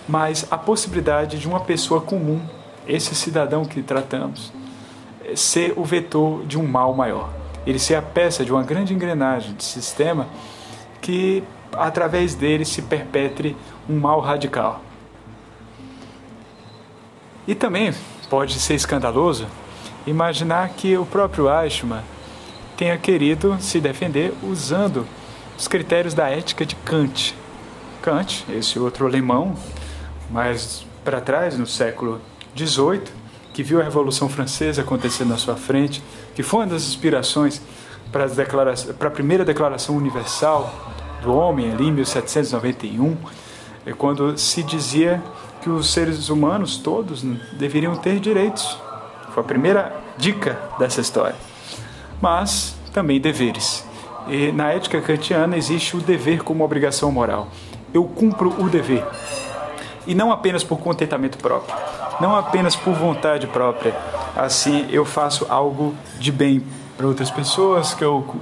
mas 0.07 0.45
a 0.49 0.57
possibilidade 0.57 1.39
de 1.39 1.47
uma 1.47 1.59
pessoa 1.59 1.99
comum, 1.99 2.39
esse 2.87 3.15
cidadão 3.15 3.65
que 3.65 3.81
tratamos, 3.81 4.53
ser 5.35 5.73
o 5.75 5.83
vetor 5.83 6.45
de 6.45 6.57
um 6.57 6.65
mal 6.65 6.93
maior. 6.93 7.29
Ele 7.67 7.77
ser 7.77 7.95
a 7.95 8.01
peça 8.01 8.45
de 8.45 8.51
uma 8.51 8.63
grande 8.63 8.93
engrenagem 8.93 9.53
de 9.53 9.63
sistema 9.63 10.27
que 11.01 11.43
através 11.73 12.33
dele 12.33 12.63
se 12.63 12.81
perpetre 12.81 13.57
um 13.89 13.99
mal 13.99 14.21
radical. 14.21 14.81
E 17.45 17.53
também 17.53 17.93
pode 18.29 18.57
ser 18.59 18.73
escandaloso 18.73 19.45
imaginar 20.05 20.69
que 20.69 20.97
o 20.97 21.05
próprio 21.05 21.49
Eichmann 21.49 22.03
tenha 22.77 22.97
querido 22.97 23.57
se 23.59 23.81
defender 23.81 24.33
usando 24.41 25.05
os 25.57 25.67
critérios 25.67 26.13
da 26.13 26.29
ética 26.29 26.65
de 26.65 26.75
Kant. 26.75 27.35
Kant, 28.01 28.45
esse 28.49 28.79
outro 28.79 29.05
alemão, 29.05 29.55
mais 30.31 30.85
para 31.03 31.19
trás, 31.19 31.57
no 31.57 31.67
século 31.67 32.21
XVIII, 32.55 33.16
que 33.57 33.63
viu 33.63 33.81
a 33.81 33.83
Revolução 33.83 34.29
Francesa 34.29 34.83
acontecendo 34.83 35.29
na 35.29 35.37
sua 35.37 35.55
frente, 35.55 36.03
que 36.35 36.43
foi 36.43 36.59
uma 36.59 36.67
das 36.67 36.83
inspirações 36.83 37.59
para, 38.11 38.27
para 38.93 39.07
a 39.07 39.11
primeira 39.11 39.43
Declaração 39.43 39.97
Universal 39.97 40.71
do 41.23 41.33
homem, 41.33 41.71
ali 41.71 41.87
em 41.87 41.91
1791, 41.91 43.17
é 43.83 43.93
quando 43.93 44.37
se 44.37 44.61
dizia 44.61 45.23
que 45.59 45.71
os 45.71 45.91
seres 45.91 46.29
humanos 46.29 46.77
todos 46.77 47.23
deveriam 47.53 47.95
ter 47.95 48.19
direitos. 48.19 48.77
Foi 49.31 49.41
a 49.41 49.47
primeira 49.47 50.03
dica 50.19 50.59
dessa 50.77 51.01
história. 51.01 51.35
Mas 52.21 52.75
também 52.93 53.19
deveres. 53.19 53.83
E 54.27 54.51
na 54.51 54.71
ética 54.71 55.01
kantiana 55.01 55.57
existe 55.57 55.97
o 55.97 55.99
dever 55.99 56.43
como 56.43 56.63
obrigação 56.63 57.11
moral. 57.11 57.47
Eu 57.91 58.03
cumpro 58.03 58.53
o 58.61 58.69
dever. 58.69 59.03
E 60.05 60.13
não 60.13 60.31
apenas 60.31 60.63
por 60.63 60.77
contentamento 60.77 61.39
próprio, 61.39 61.75
não 62.19 62.35
apenas 62.35 62.75
por 62.75 62.93
vontade 62.93 63.47
própria. 63.47 63.95
Assim, 64.35 64.87
eu 64.89 65.05
faço 65.05 65.45
algo 65.49 65.95
de 66.19 66.31
bem 66.31 66.63
para 66.95 67.07
outras 67.07 67.29
pessoas, 67.29 67.93
que 67.93 68.03
eu 68.03 68.35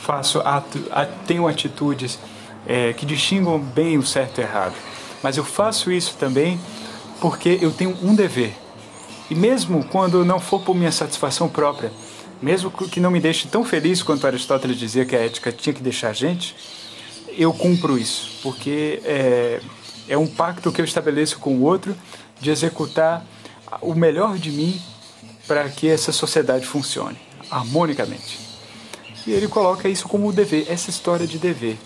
faço 0.00 0.40
ato, 0.40 0.78
tenho 1.26 1.46
atitudes 1.46 2.18
é, 2.66 2.92
que 2.92 3.04
distingam 3.04 3.58
bem 3.58 3.98
o 3.98 4.02
certo 4.02 4.38
e 4.38 4.40
o 4.40 4.44
errado. 4.44 4.74
Mas 5.22 5.36
eu 5.36 5.44
faço 5.44 5.92
isso 5.92 6.16
também 6.18 6.58
porque 7.20 7.58
eu 7.60 7.70
tenho 7.70 7.96
um 8.02 8.14
dever. 8.14 8.54
E 9.30 9.34
mesmo 9.34 9.84
quando 9.84 10.24
não 10.24 10.40
for 10.40 10.60
por 10.62 10.74
minha 10.74 10.90
satisfação 10.90 11.48
própria, 11.48 11.92
mesmo 12.40 12.70
que 12.70 12.98
não 12.98 13.10
me 13.10 13.20
deixe 13.20 13.46
tão 13.46 13.64
feliz 13.64 14.02
quanto 14.02 14.26
Aristóteles 14.26 14.78
dizia 14.78 15.04
que 15.04 15.14
a 15.14 15.24
ética 15.24 15.52
tinha 15.52 15.74
que 15.74 15.82
deixar 15.82 16.08
a 16.08 16.12
gente, 16.12 16.56
eu 17.36 17.52
cumpro 17.52 17.98
isso, 17.98 18.40
porque 18.42 19.00
é, 19.04 19.60
é 20.08 20.16
um 20.16 20.26
pacto 20.26 20.72
que 20.72 20.80
eu 20.80 20.84
estabeleço 20.84 21.38
com 21.38 21.54
o 21.54 21.62
outro 21.62 21.94
de 22.40 22.50
executar 22.50 23.24
o 23.80 23.94
melhor 23.94 24.38
de 24.38 24.50
mim 24.50 24.80
para 25.46 25.68
que 25.68 25.88
essa 25.88 26.12
sociedade 26.12 26.66
funcione 26.66 27.18
harmonicamente. 27.50 28.38
E 29.26 29.32
ele 29.32 29.48
coloca 29.48 29.88
isso 29.88 30.08
como 30.08 30.32
dever, 30.32 30.66
essa 30.68 30.88
história 30.88 31.26
de 31.26 31.38
dever. 31.38 31.76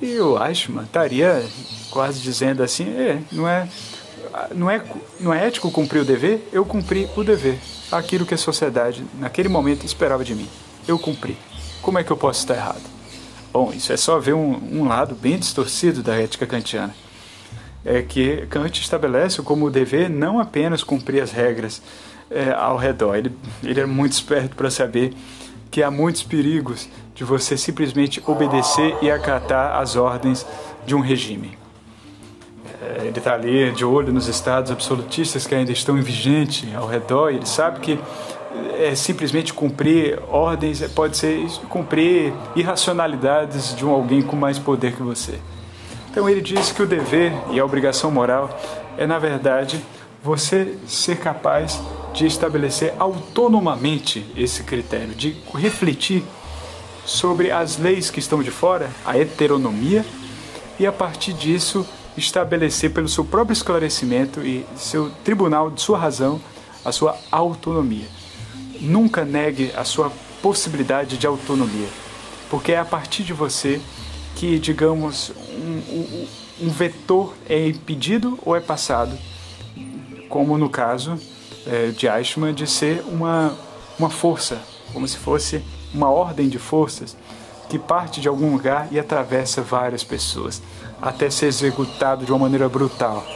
E 0.00 0.10
eu 0.10 0.36
acho, 0.36 0.70
mano, 0.70 0.86
estaria 0.86 1.44
quase 1.90 2.20
dizendo 2.20 2.62
assim, 2.62 2.84
é, 2.96 3.22
não 3.32 3.48
é, 3.48 3.68
não 4.54 4.70
é, 4.70 4.84
não 5.18 5.34
é 5.34 5.46
ético 5.46 5.70
cumprir 5.70 6.00
o 6.00 6.04
dever? 6.04 6.48
Eu 6.52 6.64
cumpri 6.64 7.08
o 7.16 7.24
dever, 7.24 7.58
aquilo 7.90 8.26
que 8.26 8.34
a 8.34 8.38
sociedade 8.38 9.04
naquele 9.18 9.48
momento 9.48 9.84
esperava 9.84 10.24
de 10.24 10.34
mim. 10.34 10.48
Eu 10.86 10.98
cumpri. 10.98 11.36
Como 11.80 11.98
é 11.98 12.04
que 12.04 12.10
eu 12.10 12.16
posso 12.16 12.40
estar 12.40 12.54
errado? 12.54 12.82
Bom, 13.52 13.72
isso 13.72 13.92
é 13.92 13.96
só 13.96 14.18
ver 14.18 14.34
um, 14.34 14.60
um 14.72 14.88
lado 14.88 15.14
bem 15.14 15.38
distorcido 15.38 16.02
da 16.02 16.16
ética 16.16 16.46
kantiana. 16.46 16.94
É 17.84 18.02
que 18.02 18.46
Kant 18.48 18.80
estabelece 18.80 19.42
como 19.42 19.70
dever 19.70 20.08
não 20.08 20.40
apenas 20.40 20.82
cumprir 20.82 21.22
as 21.22 21.32
regras 21.32 21.82
é, 22.30 22.50
ao 22.52 22.76
redor. 22.76 23.16
Ele, 23.16 23.32
ele 23.62 23.80
é 23.80 23.86
muito 23.86 24.12
esperto 24.12 24.56
para 24.56 24.70
saber 24.70 25.12
que 25.70 25.82
há 25.82 25.90
muitos 25.90 26.22
perigos 26.22 26.88
de 27.14 27.24
você 27.24 27.56
simplesmente 27.56 28.22
obedecer 28.26 28.96
e 29.02 29.10
acatar 29.10 29.76
as 29.76 29.96
ordens 29.96 30.46
de 30.86 30.94
um 30.94 31.00
regime. 31.00 31.58
É, 32.80 33.06
ele 33.06 33.18
está 33.18 33.34
ali 33.34 33.70
de 33.72 33.84
olho 33.84 34.12
nos 34.12 34.28
estados 34.28 34.70
absolutistas 34.70 35.46
que 35.46 35.54
ainda 35.54 35.72
estão 35.72 35.98
em 35.98 36.00
vigente 36.00 36.68
ao 36.74 36.86
redor, 36.86 37.30
e 37.30 37.36
ele 37.36 37.46
sabe 37.46 37.80
que 37.80 37.98
é 38.78 38.94
simplesmente 38.94 39.52
cumprir 39.52 40.18
ordens, 40.28 40.80
pode 40.92 41.16
ser 41.16 41.44
cumprir 41.68 42.32
irracionalidades 42.54 43.74
de 43.74 43.84
um 43.84 43.90
alguém 43.90 44.22
com 44.22 44.36
mais 44.36 44.58
poder 44.58 44.94
que 44.94 45.02
você. 45.02 45.38
Então 46.14 46.28
ele 46.28 46.40
diz 46.40 46.70
que 46.70 46.80
o 46.80 46.86
dever 46.86 47.32
e 47.50 47.58
a 47.58 47.64
obrigação 47.64 48.08
moral 48.08 48.56
é, 48.96 49.04
na 49.04 49.18
verdade, 49.18 49.84
você 50.22 50.78
ser 50.86 51.18
capaz 51.18 51.82
de 52.12 52.24
estabelecer 52.24 52.94
autonomamente 53.00 54.24
esse 54.36 54.62
critério, 54.62 55.12
de 55.12 55.36
refletir 55.52 56.22
sobre 57.04 57.50
as 57.50 57.78
leis 57.78 58.12
que 58.12 58.20
estão 58.20 58.44
de 58.44 58.52
fora, 58.52 58.88
a 59.04 59.18
heteronomia, 59.18 60.06
e 60.78 60.86
a 60.86 60.92
partir 60.92 61.32
disso 61.32 61.84
estabelecer 62.16 62.92
pelo 62.92 63.08
seu 63.08 63.24
próprio 63.24 63.52
esclarecimento 63.52 64.40
e 64.40 64.64
seu 64.76 65.10
tribunal 65.24 65.68
de 65.68 65.82
sua 65.82 65.98
razão 65.98 66.40
a 66.84 66.92
sua 66.92 67.18
autonomia. 67.32 68.06
Nunca 68.80 69.24
negue 69.24 69.72
a 69.76 69.82
sua 69.82 70.12
possibilidade 70.40 71.18
de 71.18 71.26
autonomia, 71.26 71.88
porque 72.48 72.70
é 72.70 72.78
a 72.78 72.84
partir 72.84 73.24
de 73.24 73.32
você 73.32 73.80
que 74.44 74.58
digamos, 74.58 75.32
um, 75.48 75.96
um, 75.96 76.26
um 76.66 76.68
vetor 76.68 77.32
é 77.48 77.66
impedido 77.66 78.38
ou 78.44 78.54
é 78.54 78.60
passado, 78.60 79.16
como 80.28 80.58
no 80.58 80.68
caso 80.68 81.18
é, 81.66 81.86
de 81.86 82.06
Eichmann 82.06 82.52
de 82.52 82.66
ser 82.66 83.02
uma, 83.08 83.56
uma 83.98 84.10
força, 84.10 84.60
como 84.92 85.08
se 85.08 85.16
fosse 85.16 85.64
uma 85.94 86.10
ordem 86.10 86.46
de 86.46 86.58
forças 86.58 87.16
que 87.70 87.78
parte 87.78 88.20
de 88.20 88.28
algum 88.28 88.52
lugar 88.52 88.88
e 88.90 88.98
atravessa 88.98 89.62
várias 89.62 90.04
pessoas, 90.04 90.60
até 91.00 91.30
ser 91.30 91.46
executado 91.46 92.26
de 92.26 92.30
uma 92.30 92.40
maneira 92.40 92.68
brutal. 92.68 93.26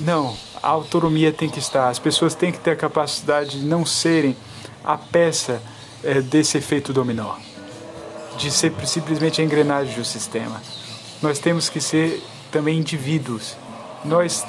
Não, 0.00 0.34
a 0.62 0.68
autonomia 0.68 1.34
tem 1.34 1.50
que 1.50 1.58
estar, 1.58 1.90
as 1.90 1.98
pessoas 1.98 2.34
têm 2.34 2.50
que 2.50 2.60
ter 2.60 2.70
a 2.70 2.76
capacidade 2.76 3.60
de 3.60 3.66
não 3.66 3.84
serem 3.84 4.34
a 4.82 4.96
peça 4.96 5.60
é, 6.02 6.22
desse 6.22 6.56
efeito 6.56 6.94
dominó, 6.94 7.34
de 8.36 8.50
ser 8.50 8.72
simplesmente 8.86 9.40
a 9.40 9.44
engrenagem 9.44 9.94
do 9.94 10.04
sistema. 10.04 10.62
Nós 11.22 11.38
temos 11.38 11.68
que 11.68 11.80
ser 11.80 12.22
também 12.50 12.78
indivíduos. 12.78 13.56
Nós 14.04 14.44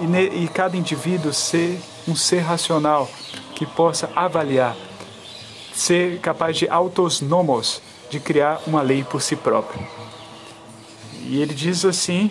e, 0.00 0.48
cada 0.48 0.76
indivíduo 0.76 1.32
ser 1.32 1.78
um 2.08 2.16
ser 2.16 2.40
racional 2.40 3.08
que 3.54 3.66
possa 3.66 4.10
avaliar, 4.16 4.76
ser 5.74 6.18
capaz 6.20 6.56
de 6.56 6.68
autonomos, 6.68 7.82
de 8.10 8.18
criar 8.18 8.60
uma 8.66 8.82
lei 8.82 9.04
por 9.04 9.20
si 9.20 9.36
próprio. 9.36 9.86
E 11.24 11.40
ele 11.40 11.54
diz 11.54 11.84
assim 11.84 12.30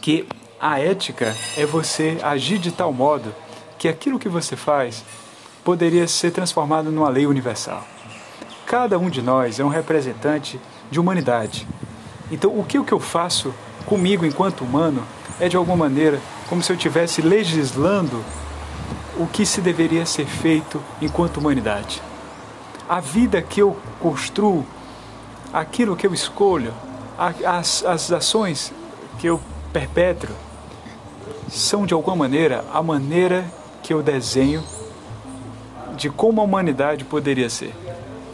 que 0.00 0.26
a 0.60 0.78
ética 0.78 1.34
é 1.56 1.64
você 1.64 2.18
agir 2.22 2.58
de 2.58 2.70
tal 2.70 2.92
modo 2.92 3.34
que 3.78 3.88
aquilo 3.88 4.18
que 4.18 4.28
você 4.28 4.56
faz 4.56 5.04
poderia 5.64 6.06
ser 6.06 6.32
transformado 6.32 6.90
numa 6.90 7.08
lei 7.08 7.26
universal. 7.26 7.84
Cada 8.72 8.98
um 8.98 9.10
de 9.10 9.20
nós 9.20 9.60
é 9.60 9.64
um 9.66 9.68
representante 9.68 10.58
de 10.90 10.98
humanidade. 10.98 11.68
Então, 12.30 12.58
o 12.58 12.64
que, 12.64 12.78
o 12.78 12.84
que 12.84 12.92
eu 12.94 12.98
faço 12.98 13.52
comigo 13.84 14.24
enquanto 14.24 14.64
humano 14.64 15.02
é 15.38 15.46
de 15.46 15.58
alguma 15.58 15.76
maneira 15.76 16.18
como 16.48 16.62
se 16.62 16.72
eu 16.72 16.76
estivesse 16.76 17.20
legislando 17.20 18.24
o 19.18 19.26
que 19.26 19.44
se 19.44 19.60
deveria 19.60 20.06
ser 20.06 20.24
feito 20.24 20.82
enquanto 21.02 21.36
humanidade. 21.36 22.00
A 22.88 22.98
vida 22.98 23.42
que 23.42 23.60
eu 23.60 23.76
construo, 24.00 24.64
aquilo 25.52 25.94
que 25.94 26.06
eu 26.06 26.14
escolho, 26.14 26.72
as, 27.18 27.84
as 27.84 28.10
ações 28.10 28.72
que 29.18 29.26
eu 29.26 29.38
perpetro, 29.70 30.34
são 31.46 31.84
de 31.84 31.92
alguma 31.92 32.16
maneira 32.16 32.64
a 32.72 32.82
maneira 32.82 33.44
que 33.82 33.92
eu 33.92 34.02
desenho 34.02 34.64
de 35.94 36.08
como 36.08 36.40
a 36.40 36.44
humanidade 36.44 37.04
poderia 37.04 37.50
ser. 37.50 37.74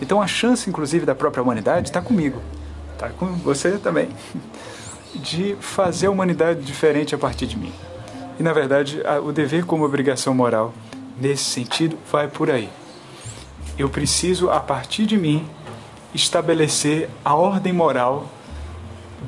Então 0.00 0.20
a 0.22 0.26
chance, 0.26 0.68
inclusive, 0.68 1.04
da 1.04 1.14
própria 1.14 1.42
humanidade 1.42 1.88
está 1.88 2.00
comigo, 2.00 2.40
está 2.92 3.08
com 3.10 3.26
você 3.34 3.78
também, 3.78 4.08
de 5.14 5.56
fazer 5.60 6.06
a 6.06 6.10
humanidade 6.10 6.62
diferente 6.62 7.14
a 7.14 7.18
partir 7.18 7.46
de 7.46 7.56
mim. 7.56 7.72
E 8.38 8.42
na 8.42 8.52
verdade, 8.52 9.02
o 9.24 9.32
dever 9.32 9.64
como 9.64 9.84
obrigação 9.84 10.32
moral, 10.32 10.72
nesse 11.20 11.44
sentido, 11.44 11.98
vai 12.10 12.28
por 12.28 12.50
aí. 12.50 12.68
Eu 13.76 13.88
preciso, 13.88 14.50
a 14.50 14.60
partir 14.60 15.06
de 15.06 15.16
mim, 15.16 15.48
estabelecer 16.14 17.10
a 17.24 17.34
ordem 17.34 17.72
moral 17.72 18.28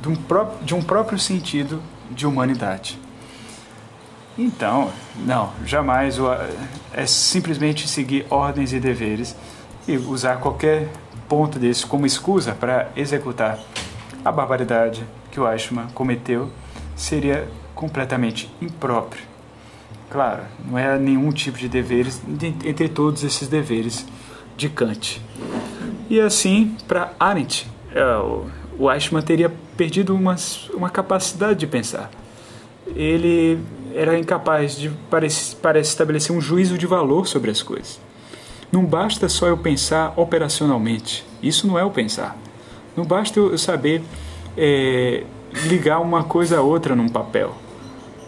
de 0.01 0.09
um 0.09 0.15
próprio, 0.15 0.65
de 0.65 0.75
um 0.75 0.83
próprio 0.83 1.19
sentido 1.19 1.83
de 2.11 2.27
humanidade. 2.27 2.99
Então, 4.39 4.91
não, 5.17 5.53
jamais 5.67 6.17
é 6.93 7.05
simplesmente 7.07 7.87
seguir 7.89 8.27
ordens 8.31 8.73
e 8.73 8.81
deveres 8.81 9.37
e 9.91 9.97
usar 9.97 10.37
qualquer 10.37 10.89
ponto 11.29 11.59
desse 11.59 11.85
como 11.85 12.07
escusa 12.07 12.53
para 12.53 12.91
executar 12.97 13.59
a 14.25 14.31
barbaridade 14.31 15.05
que 15.31 15.41
o 15.41 15.51
Eichmann 15.51 15.89
cometeu 15.95 16.49
seria 16.95 17.49
completamente 17.75 18.51
impróprio. 18.61 19.23
Claro, 20.11 20.43
não 20.65 20.79
é 20.79 20.99
nenhum 20.99 21.33
tipo 21.33 21.59
de 21.59 21.69
deveres 21.69 22.21
entre 22.65 22.89
todos 22.89 23.25
esses 23.25 23.49
deveres 23.49 24.07
de 24.57 24.69
Kant. 24.69 25.23
E 26.09 26.21
assim, 26.21 26.77
para 26.87 27.13
Arendt, 27.19 27.69
é, 27.95 28.03
o 28.79 28.91
Eichmann 28.93 29.23
teria 29.23 29.53
perdido 29.77 30.15
uma, 30.15 30.37
uma 30.75 30.91
capacidade 30.91 31.61
de 31.61 31.67
pensar. 31.67 32.11
Ele 32.95 33.59
era 33.95 34.19
incapaz 34.19 34.77
de 34.77 34.91
parece, 35.09 35.57
parece 35.57 35.91
estabelecer 35.91 36.35
um 36.35 36.41
juízo 36.41 36.77
de 36.77 36.87
valor 36.87 37.27
sobre 37.27 37.51
as 37.51 37.63
coisas. 37.63 38.01
Não 38.73 38.85
basta 38.85 39.29
só 39.29 39.49
eu 39.49 39.57
pensar 39.57 40.13
operacionalmente. 40.17 41.25
Isso 41.43 41.67
não 41.67 41.79
é 41.79 41.85
o 41.85 41.91
pensar. 41.91 42.37
Não 42.97 43.05
basta 43.05 43.39
eu 43.39 43.59
saber 43.59 44.03
é, 44.57 45.25
ligar 45.65 46.01
uma 46.01 46.23
coisa 46.23 46.59
a 46.59 46.63
outra 46.63 46.95
num 46.95 47.09
papel. 47.09 47.55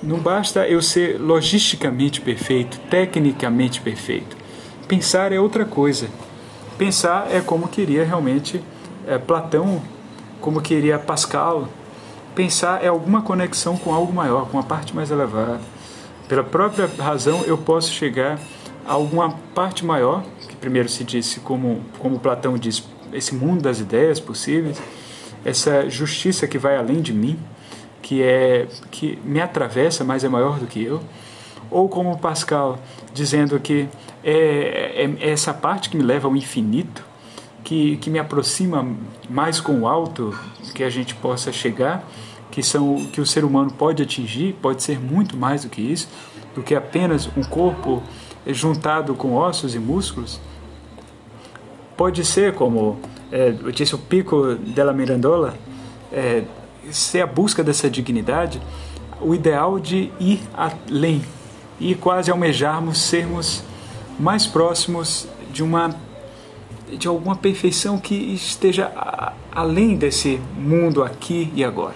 Não 0.03 0.19
basta 0.19 0.67
eu 0.67 0.83
ser 0.83 1.21
logisticamente 1.21 2.21
perfeito, 2.21 2.79
tecnicamente 2.91 3.81
perfeito. 3.81 4.37
Pensar 4.89 5.31
é 5.31 5.39
outra 5.39 5.65
coisa. 5.65 6.09
Pensar 6.77 7.29
é 7.31 7.41
como 7.41 7.69
queria 7.69 8.05
realmente 8.05 8.63
é, 9.07 9.19
Platão, 9.19 9.81
como 10.41 10.61
queria 10.61 10.99
Pascal, 10.99 11.69
pensar 12.35 12.83
é 12.83 12.89
alguma 12.89 13.23
conexão 13.23 13.77
com 13.77 13.95
algo 13.95 14.13
maior, 14.13 14.49
com 14.49 14.59
a 14.59 14.63
parte 14.63 14.95
mais 14.95 15.11
elevada. 15.11 15.61
Pela 16.29 16.43
própria 16.43 16.91
razão, 16.99 17.43
eu 17.45 17.57
posso 17.57 17.93
chegar 17.93 18.41
alguma 18.87 19.31
parte 19.55 19.85
maior, 19.85 20.25
que 20.49 20.57
primeiro 20.57 20.89
se 20.89 21.05
disse, 21.05 21.41
como, 21.41 21.83
como 21.99 22.19
Platão 22.19 22.57
diz, 22.57 22.83
esse 23.13 23.35
mundo 23.35 23.63
das 23.63 23.81
ideias 23.81 24.19
possíveis, 24.19 24.81
essa 25.45 25.89
justiça 25.89 26.47
que 26.47 26.59
vai 26.59 26.77
além 26.77 27.01
de 27.01 27.13
mim, 27.13 27.39
que 28.01 28.23
é 28.23 28.67
que 28.91 29.19
me 29.25 29.41
atravessa, 29.41 30.05
mas 30.05 30.25
é 30.25 30.29
maior 30.29 30.59
do 30.59 30.67
que 30.67 30.83
eu, 30.83 31.01
ou 31.71 31.89
como 31.89 32.19
Pascal 32.19 32.79
dizendo 33.15 33.59
que 33.59 33.89
é, 34.23 35.05
é, 35.05 35.17
é 35.21 35.31
essa 35.31 35.55
parte 35.55 35.89
que 35.89 35.97
me 35.97 36.03
leva 36.03 36.29
ao 36.29 36.37
infinito, 36.37 37.05
que, 37.65 37.97
que 37.99 38.11
me 38.11 38.19
aproxima 38.19 38.87
mais 39.31 39.61
com 39.61 39.81
o 39.81 39.89
alto 39.89 40.37
que 40.75 40.83
a 40.83 40.91
gente 40.91 41.15
possa 41.15 41.53
chegar, 41.53 42.05
que 42.51 42.63
são 42.63 43.07
que 43.13 43.21
o 43.21 43.27
ser 43.27 43.45
humano 43.45 43.71
pode 43.73 44.03
atingir, 44.03 44.55
pode 44.61 44.83
ser 44.83 44.99
muito 45.01 45.37
mais 45.37 45.63
do 45.63 45.71
que 45.71 45.81
isso, 45.81 46.09
do 46.55 46.63
que 46.63 46.75
apenas 46.75 47.29
um 47.37 47.43
corpo 47.43 48.03
juntado 48.47 49.15
com 49.15 49.35
ossos 49.35 49.75
e 49.75 49.79
músculos. 49.79 50.41
Pode 51.97 52.25
ser, 52.25 52.55
como 52.55 52.99
é, 53.31 53.55
eu 53.63 53.71
disse 53.71 53.95
o 53.95 53.99
Pico 53.99 54.55
della 54.55 54.93
Mirandola, 54.93 55.55
é, 56.13 56.45
ser 56.91 57.23
a 57.23 57.27
busca 57.27 57.63
dessa 57.63 57.89
dignidade, 57.89 58.61
o 59.21 59.35
ideal 59.35 59.79
de 59.79 60.11
ir 60.19 60.41
além 60.55 61.25
e 61.79 61.95
quase 61.95 62.31
almejarmos 62.31 63.01
sermos 63.01 63.63
mais 64.19 64.47
próximos 64.47 65.27
de 65.53 65.63
uma 65.63 65.95
de 66.99 67.09
alguma 67.09 67.35
perfeição 67.35 67.99
que 67.99 68.15
esteja 68.15 68.93
a, 68.95 69.33
além 69.51 69.97
desse 69.97 70.39
mundo 70.55 71.03
aqui 71.03 71.51
e 71.55 71.65
agora. 71.65 71.95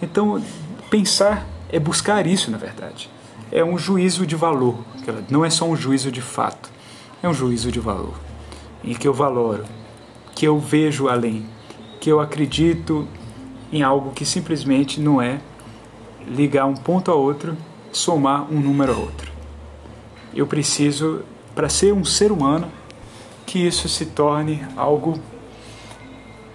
Então, 0.00 0.42
pensar 0.88 1.46
é 1.70 1.78
buscar 1.78 2.26
isso, 2.26 2.50
na 2.50 2.56
verdade. 2.56 3.10
É 3.50 3.64
um 3.64 3.78
juízo 3.78 4.26
de 4.26 4.34
valor, 4.34 4.78
não 5.30 5.44
é 5.44 5.50
só 5.50 5.64
um 5.66 5.76
juízo 5.76 6.10
de 6.10 6.20
fato, 6.20 6.70
é 7.22 7.28
um 7.28 7.34
juízo 7.34 7.70
de 7.70 7.78
valor, 7.78 8.14
em 8.82 8.92
que 8.92 9.06
eu 9.06 9.14
valoro, 9.14 9.64
que 10.34 10.46
eu 10.46 10.58
vejo 10.58 11.08
além, 11.08 11.46
que 12.00 12.10
eu 12.10 12.20
acredito 12.20 13.06
em 13.72 13.82
algo 13.82 14.10
que 14.10 14.24
simplesmente 14.24 15.00
não 15.00 15.20
é 15.22 15.40
ligar 16.26 16.66
um 16.66 16.74
ponto 16.74 17.10
a 17.10 17.14
outro, 17.14 17.56
somar 17.92 18.52
um 18.52 18.60
número 18.60 18.92
a 18.92 18.96
outro. 18.96 19.32
Eu 20.34 20.46
preciso, 20.46 21.22
para 21.54 21.68
ser 21.68 21.94
um 21.94 22.04
ser 22.04 22.32
humano, 22.32 22.68
que 23.46 23.58
isso 23.64 23.88
se 23.88 24.06
torne 24.06 24.66
algo 24.76 25.18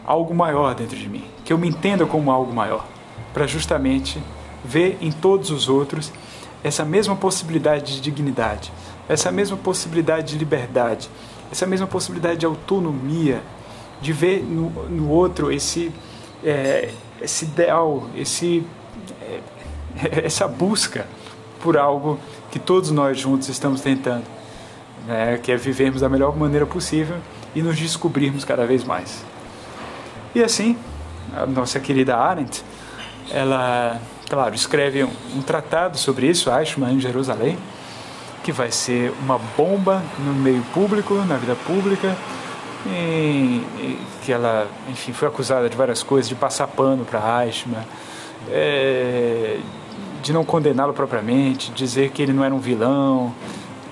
algo 0.06 0.34
maior 0.34 0.76
dentro 0.76 0.98
de 0.98 1.08
mim, 1.08 1.24
que 1.46 1.54
eu 1.54 1.58
me 1.58 1.70
entenda 1.70 2.06
como 2.06 2.32
algo 2.32 2.54
maior, 2.54 2.86
para 3.34 3.48
justamente 3.48 4.22
ver 4.64 4.98
em 5.00 5.12
todos 5.12 5.52
os 5.52 5.70
outros 5.70 6.12
essa 6.64 6.86
mesma 6.86 7.16
possibilidade 7.16 7.96
de 7.96 8.02
dignidade, 8.02 8.72
essa 9.10 9.32
mesma 9.32 9.58
possibilidade 9.58 10.34
de 10.34 10.38
liberdade, 10.38 11.10
essa 11.52 11.66
mesma 11.66 11.88
possibilidade 11.88 12.40
de 12.40 12.46
autonomia, 12.46 13.42
de 14.02 14.14
ver 14.14 14.44
no, 14.44 14.70
no 14.90 15.10
outro 15.10 15.52
esse, 15.52 15.92
é, 16.44 16.90
esse 17.22 17.46
ideal, 17.46 18.08
esse, 18.16 18.66
é, 19.22 19.40
essa 20.26 20.48
busca 20.48 21.06
por 21.62 21.78
algo 21.78 22.20
que 22.50 22.60
todos 22.60 22.90
nós 22.92 23.20
juntos 23.20 23.50
estamos 23.50 23.82
tentando 23.82 24.24
né, 25.06 25.40
que 25.42 25.52
é 25.52 25.58
vivermos 25.58 26.02
da 26.02 26.10
melhor 26.10 26.36
maneira 26.36 26.66
possível 26.66 27.18
e 27.56 27.62
nos 27.62 27.78
descobrirmos 27.78 28.46
cada 28.46 28.66
vez 28.66 28.84
mais. 28.84 29.24
E 30.34 30.44
assim, 30.44 30.78
a 31.36 31.46
nossa 31.46 31.80
querida 31.80 32.18
Arendt, 32.18 32.64
ela, 33.32 34.00
claro, 34.32 34.56
escreve 34.56 35.04
um, 35.04 35.12
um 35.36 35.42
tratado 35.42 35.98
sobre 35.98 36.26
isso, 36.26 36.50
Eichmann 36.50 36.96
em 36.96 37.00
Jerusalém, 37.02 37.58
que 38.42 38.54
vai 38.54 38.72
ser 38.72 39.12
uma 39.22 39.38
bomba 39.58 40.02
no 40.20 40.34
meio 40.34 40.64
público, 40.74 41.16
na 41.28 41.36
vida 41.36 41.54
pública, 41.68 42.16
e, 42.88 43.62
e 43.78 44.00
que 44.24 44.32
ela, 44.32 44.70
enfim, 44.88 45.12
foi 45.12 45.28
acusada 45.28 45.70
de 45.70 45.76
várias 45.76 46.02
coisas, 46.02 46.30
de 46.30 46.36
passar 46.36 46.66
pano 46.68 47.04
para 47.04 47.46
Eichmann, 47.46 47.84
é, 48.50 49.60
de 50.24 50.32
não 50.32 50.46
condená-lo 50.46 50.94
propriamente, 50.94 51.70
dizer 51.74 52.12
que 52.12 52.22
ele 52.22 52.32
não 52.32 52.46
era 52.46 52.56
um 52.56 52.60
vilão 52.60 53.36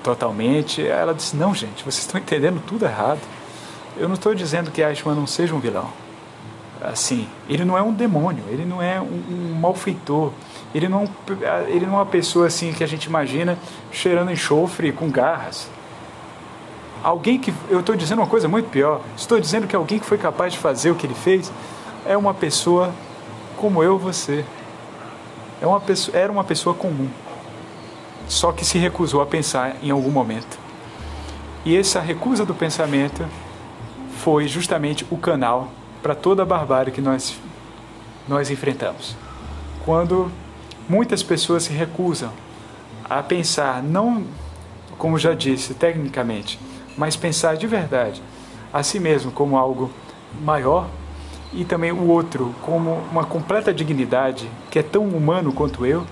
totalmente. 0.02 0.84
Ela 0.86 1.12
disse: 1.12 1.36
Não, 1.36 1.54
gente, 1.54 1.84
vocês 1.84 1.98
estão 1.98 2.18
entendendo 2.18 2.62
tudo 2.66 2.86
errado. 2.86 3.20
Eu 3.94 4.08
não 4.08 4.14
estou 4.14 4.34
dizendo 4.34 4.70
que 4.70 4.80
Eichmann 4.80 5.14
não 5.14 5.26
seja 5.26 5.54
um 5.54 5.60
vilão. 5.60 5.90
Assim, 6.82 7.28
ele 7.48 7.64
não 7.64 7.76
é 7.76 7.82
um 7.82 7.92
demônio, 7.92 8.42
ele 8.48 8.64
não 8.64 8.80
é 8.80 8.98
um, 9.00 9.22
um 9.30 9.54
malfeitor, 9.60 10.32
ele 10.74 10.88
não, 10.88 11.08
ele 11.68 11.84
não 11.84 11.94
é 11.94 11.96
uma 11.98 12.06
pessoa 12.06 12.46
assim 12.46 12.72
que 12.72 12.82
a 12.82 12.86
gente 12.86 13.04
imagina 13.04 13.58
cheirando 13.92 14.30
enxofre 14.30 14.90
com 14.90 15.10
garras. 15.10 15.68
Alguém 17.02 17.38
que. 17.38 17.52
Eu 17.68 17.80
estou 17.80 17.96
dizendo 17.96 18.20
uma 18.20 18.26
coisa 18.26 18.46
muito 18.46 18.68
pior. 18.68 19.00
Estou 19.16 19.40
dizendo 19.40 19.66
que 19.66 19.74
alguém 19.74 19.98
que 19.98 20.06
foi 20.06 20.18
capaz 20.18 20.52
de 20.52 20.58
fazer 20.58 20.90
o 20.90 20.94
que 20.94 21.06
ele 21.06 21.14
fez 21.14 21.50
é 22.06 22.16
uma 22.16 22.34
pessoa 22.34 22.92
como 23.56 23.82
eu 23.82 23.98
você. 23.98 24.44
É 25.60 25.66
uma 25.66 25.80
pessoa, 25.80 26.16
era 26.16 26.30
uma 26.30 26.44
pessoa 26.44 26.74
comum. 26.74 27.08
Só 28.28 28.52
que 28.52 28.64
se 28.64 28.78
recusou 28.78 29.20
a 29.20 29.26
pensar 29.26 29.76
em 29.82 29.90
algum 29.90 30.10
momento. 30.10 30.58
E 31.64 31.76
essa 31.76 32.00
recusa 32.00 32.44
do 32.44 32.54
pensamento 32.54 33.26
foi 34.18 34.46
justamente 34.46 35.06
o 35.10 35.16
canal 35.16 35.68
para 36.02 36.14
toda 36.14 36.42
a 36.42 36.46
barbárie 36.46 36.92
que 36.92 37.00
nós, 37.00 37.38
nós 38.28 38.50
enfrentamos. 38.50 39.16
Quando 39.84 40.30
muitas 40.88 41.22
pessoas 41.22 41.64
se 41.64 41.72
recusam 41.72 42.32
a 43.08 43.22
pensar, 43.22 43.82
não, 43.82 44.24
como 44.96 45.18
já 45.18 45.34
disse, 45.34 45.74
tecnicamente, 45.74 46.58
mas 46.96 47.16
pensar 47.16 47.56
de 47.56 47.66
verdade 47.66 48.22
a 48.72 48.82
si 48.82 49.00
mesmo 49.00 49.32
como 49.32 49.56
algo 49.56 49.90
maior 50.40 50.88
e 51.52 51.64
também 51.64 51.90
o 51.90 52.06
outro 52.06 52.54
como 52.62 52.94
uma 53.10 53.24
completa 53.24 53.74
dignidade 53.74 54.48
que 54.70 54.78
é 54.78 54.82
tão 54.82 55.04
humano 55.04 55.52
quanto 55.52 55.84
eu, 55.84 56.06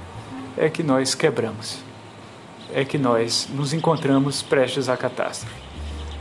é 0.56 0.68
que 0.68 0.82
nós 0.82 1.14
quebramos. 1.14 1.78
É 2.72 2.84
que 2.84 2.98
nós 2.98 3.48
nos 3.54 3.72
encontramos 3.72 4.42
prestes 4.42 4.88
à 4.88 4.96
catástrofe. 4.96 5.54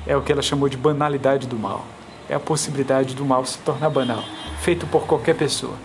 É 0.06 0.16
o 0.16 0.22
que 0.22 0.32
ela 0.32 0.42
chamou 0.42 0.70
de 0.70 0.78
banalidade 0.78 1.48
do 1.48 1.58
mal. 1.58 1.86
É 2.30 2.36
a 2.36 2.40
possibilidade 2.40 3.16
do 3.16 3.26
mal 3.26 3.46
se 3.46 3.58
tornar 3.60 3.90
banal, 3.90 4.24
feito 4.62 4.86
por 4.88 5.06
qualquer 5.06 5.36
pessoa, 5.36 5.76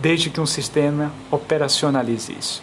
desde 0.00 0.30
que 0.30 0.40
um 0.40 0.46
sistema 0.46 1.12
operacionalize 1.30 2.32
isso. 2.32 2.62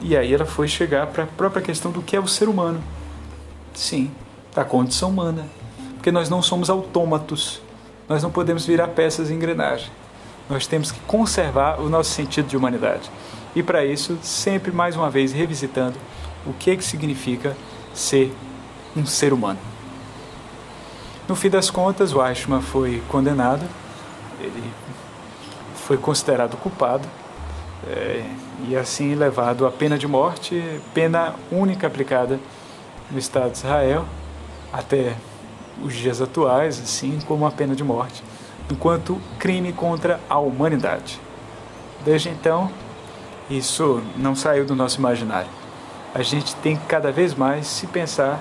E 0.00 0.16
aí 0.16 0.32
ela 0.32 0.46
foi 0.46 0.68
chegar 0.68 1.06
para 1.08 1.24
a 1.24 1.26
própria 1.26 1.62
questão 1.62 1.90
do 1.90 2.02
que 2.02 2.16
é 2.16 2.20
o 2.20 2.28
ser 2.28 2.48
humano. 2.48 2.82
Sim, 3.74 4.10
da 4.54 4.64
condição 4.64 5.10
humana. 5.10 5.46
Porque 5.94 6.10
nós 6.10 6.30
não 6.30 6.40
somos 6.40 6.70
autômatos 6.70 7.60
nós 8.10 8.24
não 8.24 8.30
podemos 8.32 8.66
virar 8.66 8.88
peças 8.88 9.30
em 9.30 9.34
engrenagem. 9.34 9.88
Nós 10.48 10.66
temos 10.66 10.90
que 10.90 10.98
conservar 11.02 11.80
o 11.80 11.88
nosso 11.88 12.10
sentido 12.10 12.48
de 12.48 12.56
humanidade. 12.56 13.08
E 13.54 13.62
para 13.62 13.86
isso, 13.86 14.18
sempre 14.20 14.72
mais 14.72 14.96
uma 14.96 15.08
vez 15.08 15.30
revisitando 15.30 15.96
o 16.44 16.52
que, 16.52 16.72
é 16.72 16.76
que 16.76 16.82
significa 16.82 17.56
ser 17.94 18.34
um 18.96 19.06
ser 19.06 19.32
humano. 19.32 19.60
No 21.30 21.36
fim 21.36 21.48
das 21.48 21.70
contas, 21.70 22.12
o 22.12 22.26
Eichmann 22.26 22.60
foi 22.60 23.00
condenado, 23.06 23.64
ele 24.40 24.64
foi 25.76 25.96
considerado 25.96 26.56
culpado 26.56 27.06
é, 27.86 28.24
e 28.66 28.74
assim 28.74 29.14
levado 29.14 29.64
à 29.64 29.70
pena 29.70 29.96
de 29.96 30.08
morte, 30.08 30.60
pena 30.92 31.36
única 31.52 31.86
aplicada 31.86 32.40
no 33.12 33.16
Estado 33.16 33.52
de 33.52 33.58
Israel 33.58 34.06
até 34.72 35.14
os 35.80 35.94
dias 35.94 36.20
atuais, 36.20 36.80
assim 36.82 37.20
como 37.28 37.46
a 37.46 37.52
pena 37.52 37.76
de 37.76 37.84
morte, 37.84 38.24
enquanto 38.68 39.16
crime 39.38 39.72
contra 39.72 40.18
a 40.28 40.40
humanidade. 40.40 41.20
Desde 42.04 42.28
então, 42.28 42.68
isso 43.48 44.02
não 44.16 44.34
saiu 44.34 44.66
do 44.66 44.74
nosso 44.74 44.98
imaginário. 44.98 45.50
A 46.12 46.22
gente 46.22 46.56
tem 46.56 46.76
que 46.76 46.86
cada 46.86 47.12
vez 47.12 47.36
mais 47.36 47.68
se 47.68 47.86
pensar 47.86 48.40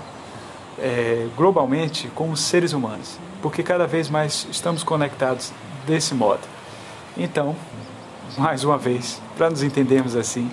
é, 0.81 1.27
globalmente 1.35 2.07
como 2.15 2.35
seres 2.35 2.73
humanos, 2.73 3.17
porque 3.41 3.63
cada 3.63 3.87
vez 3.87 4.09
mais 4.09 4.47
estamos 4.51 4.83
conectados 4.83 5.51
desse 5.85 6.13
modo. 6.13 6.41
Então, 7.17 7.55
mais 8.37 8.63
uma 8.63 8.77
vez, 8.77 9.21
para 9.37 9.49
nos 9.49 9.63
entendermos 9.63 10.15
assim, 10.15 10.49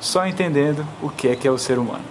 só 0.00 0.26
entendendo 0.26 0.86
o 1.02 1.08
que 1.08 1.28
é 1.28 1.36
que 1.36 1.48
é 1.48 1.50
o 1.50 1.58
ser 1.58 1.78
humano. 1.78 2.04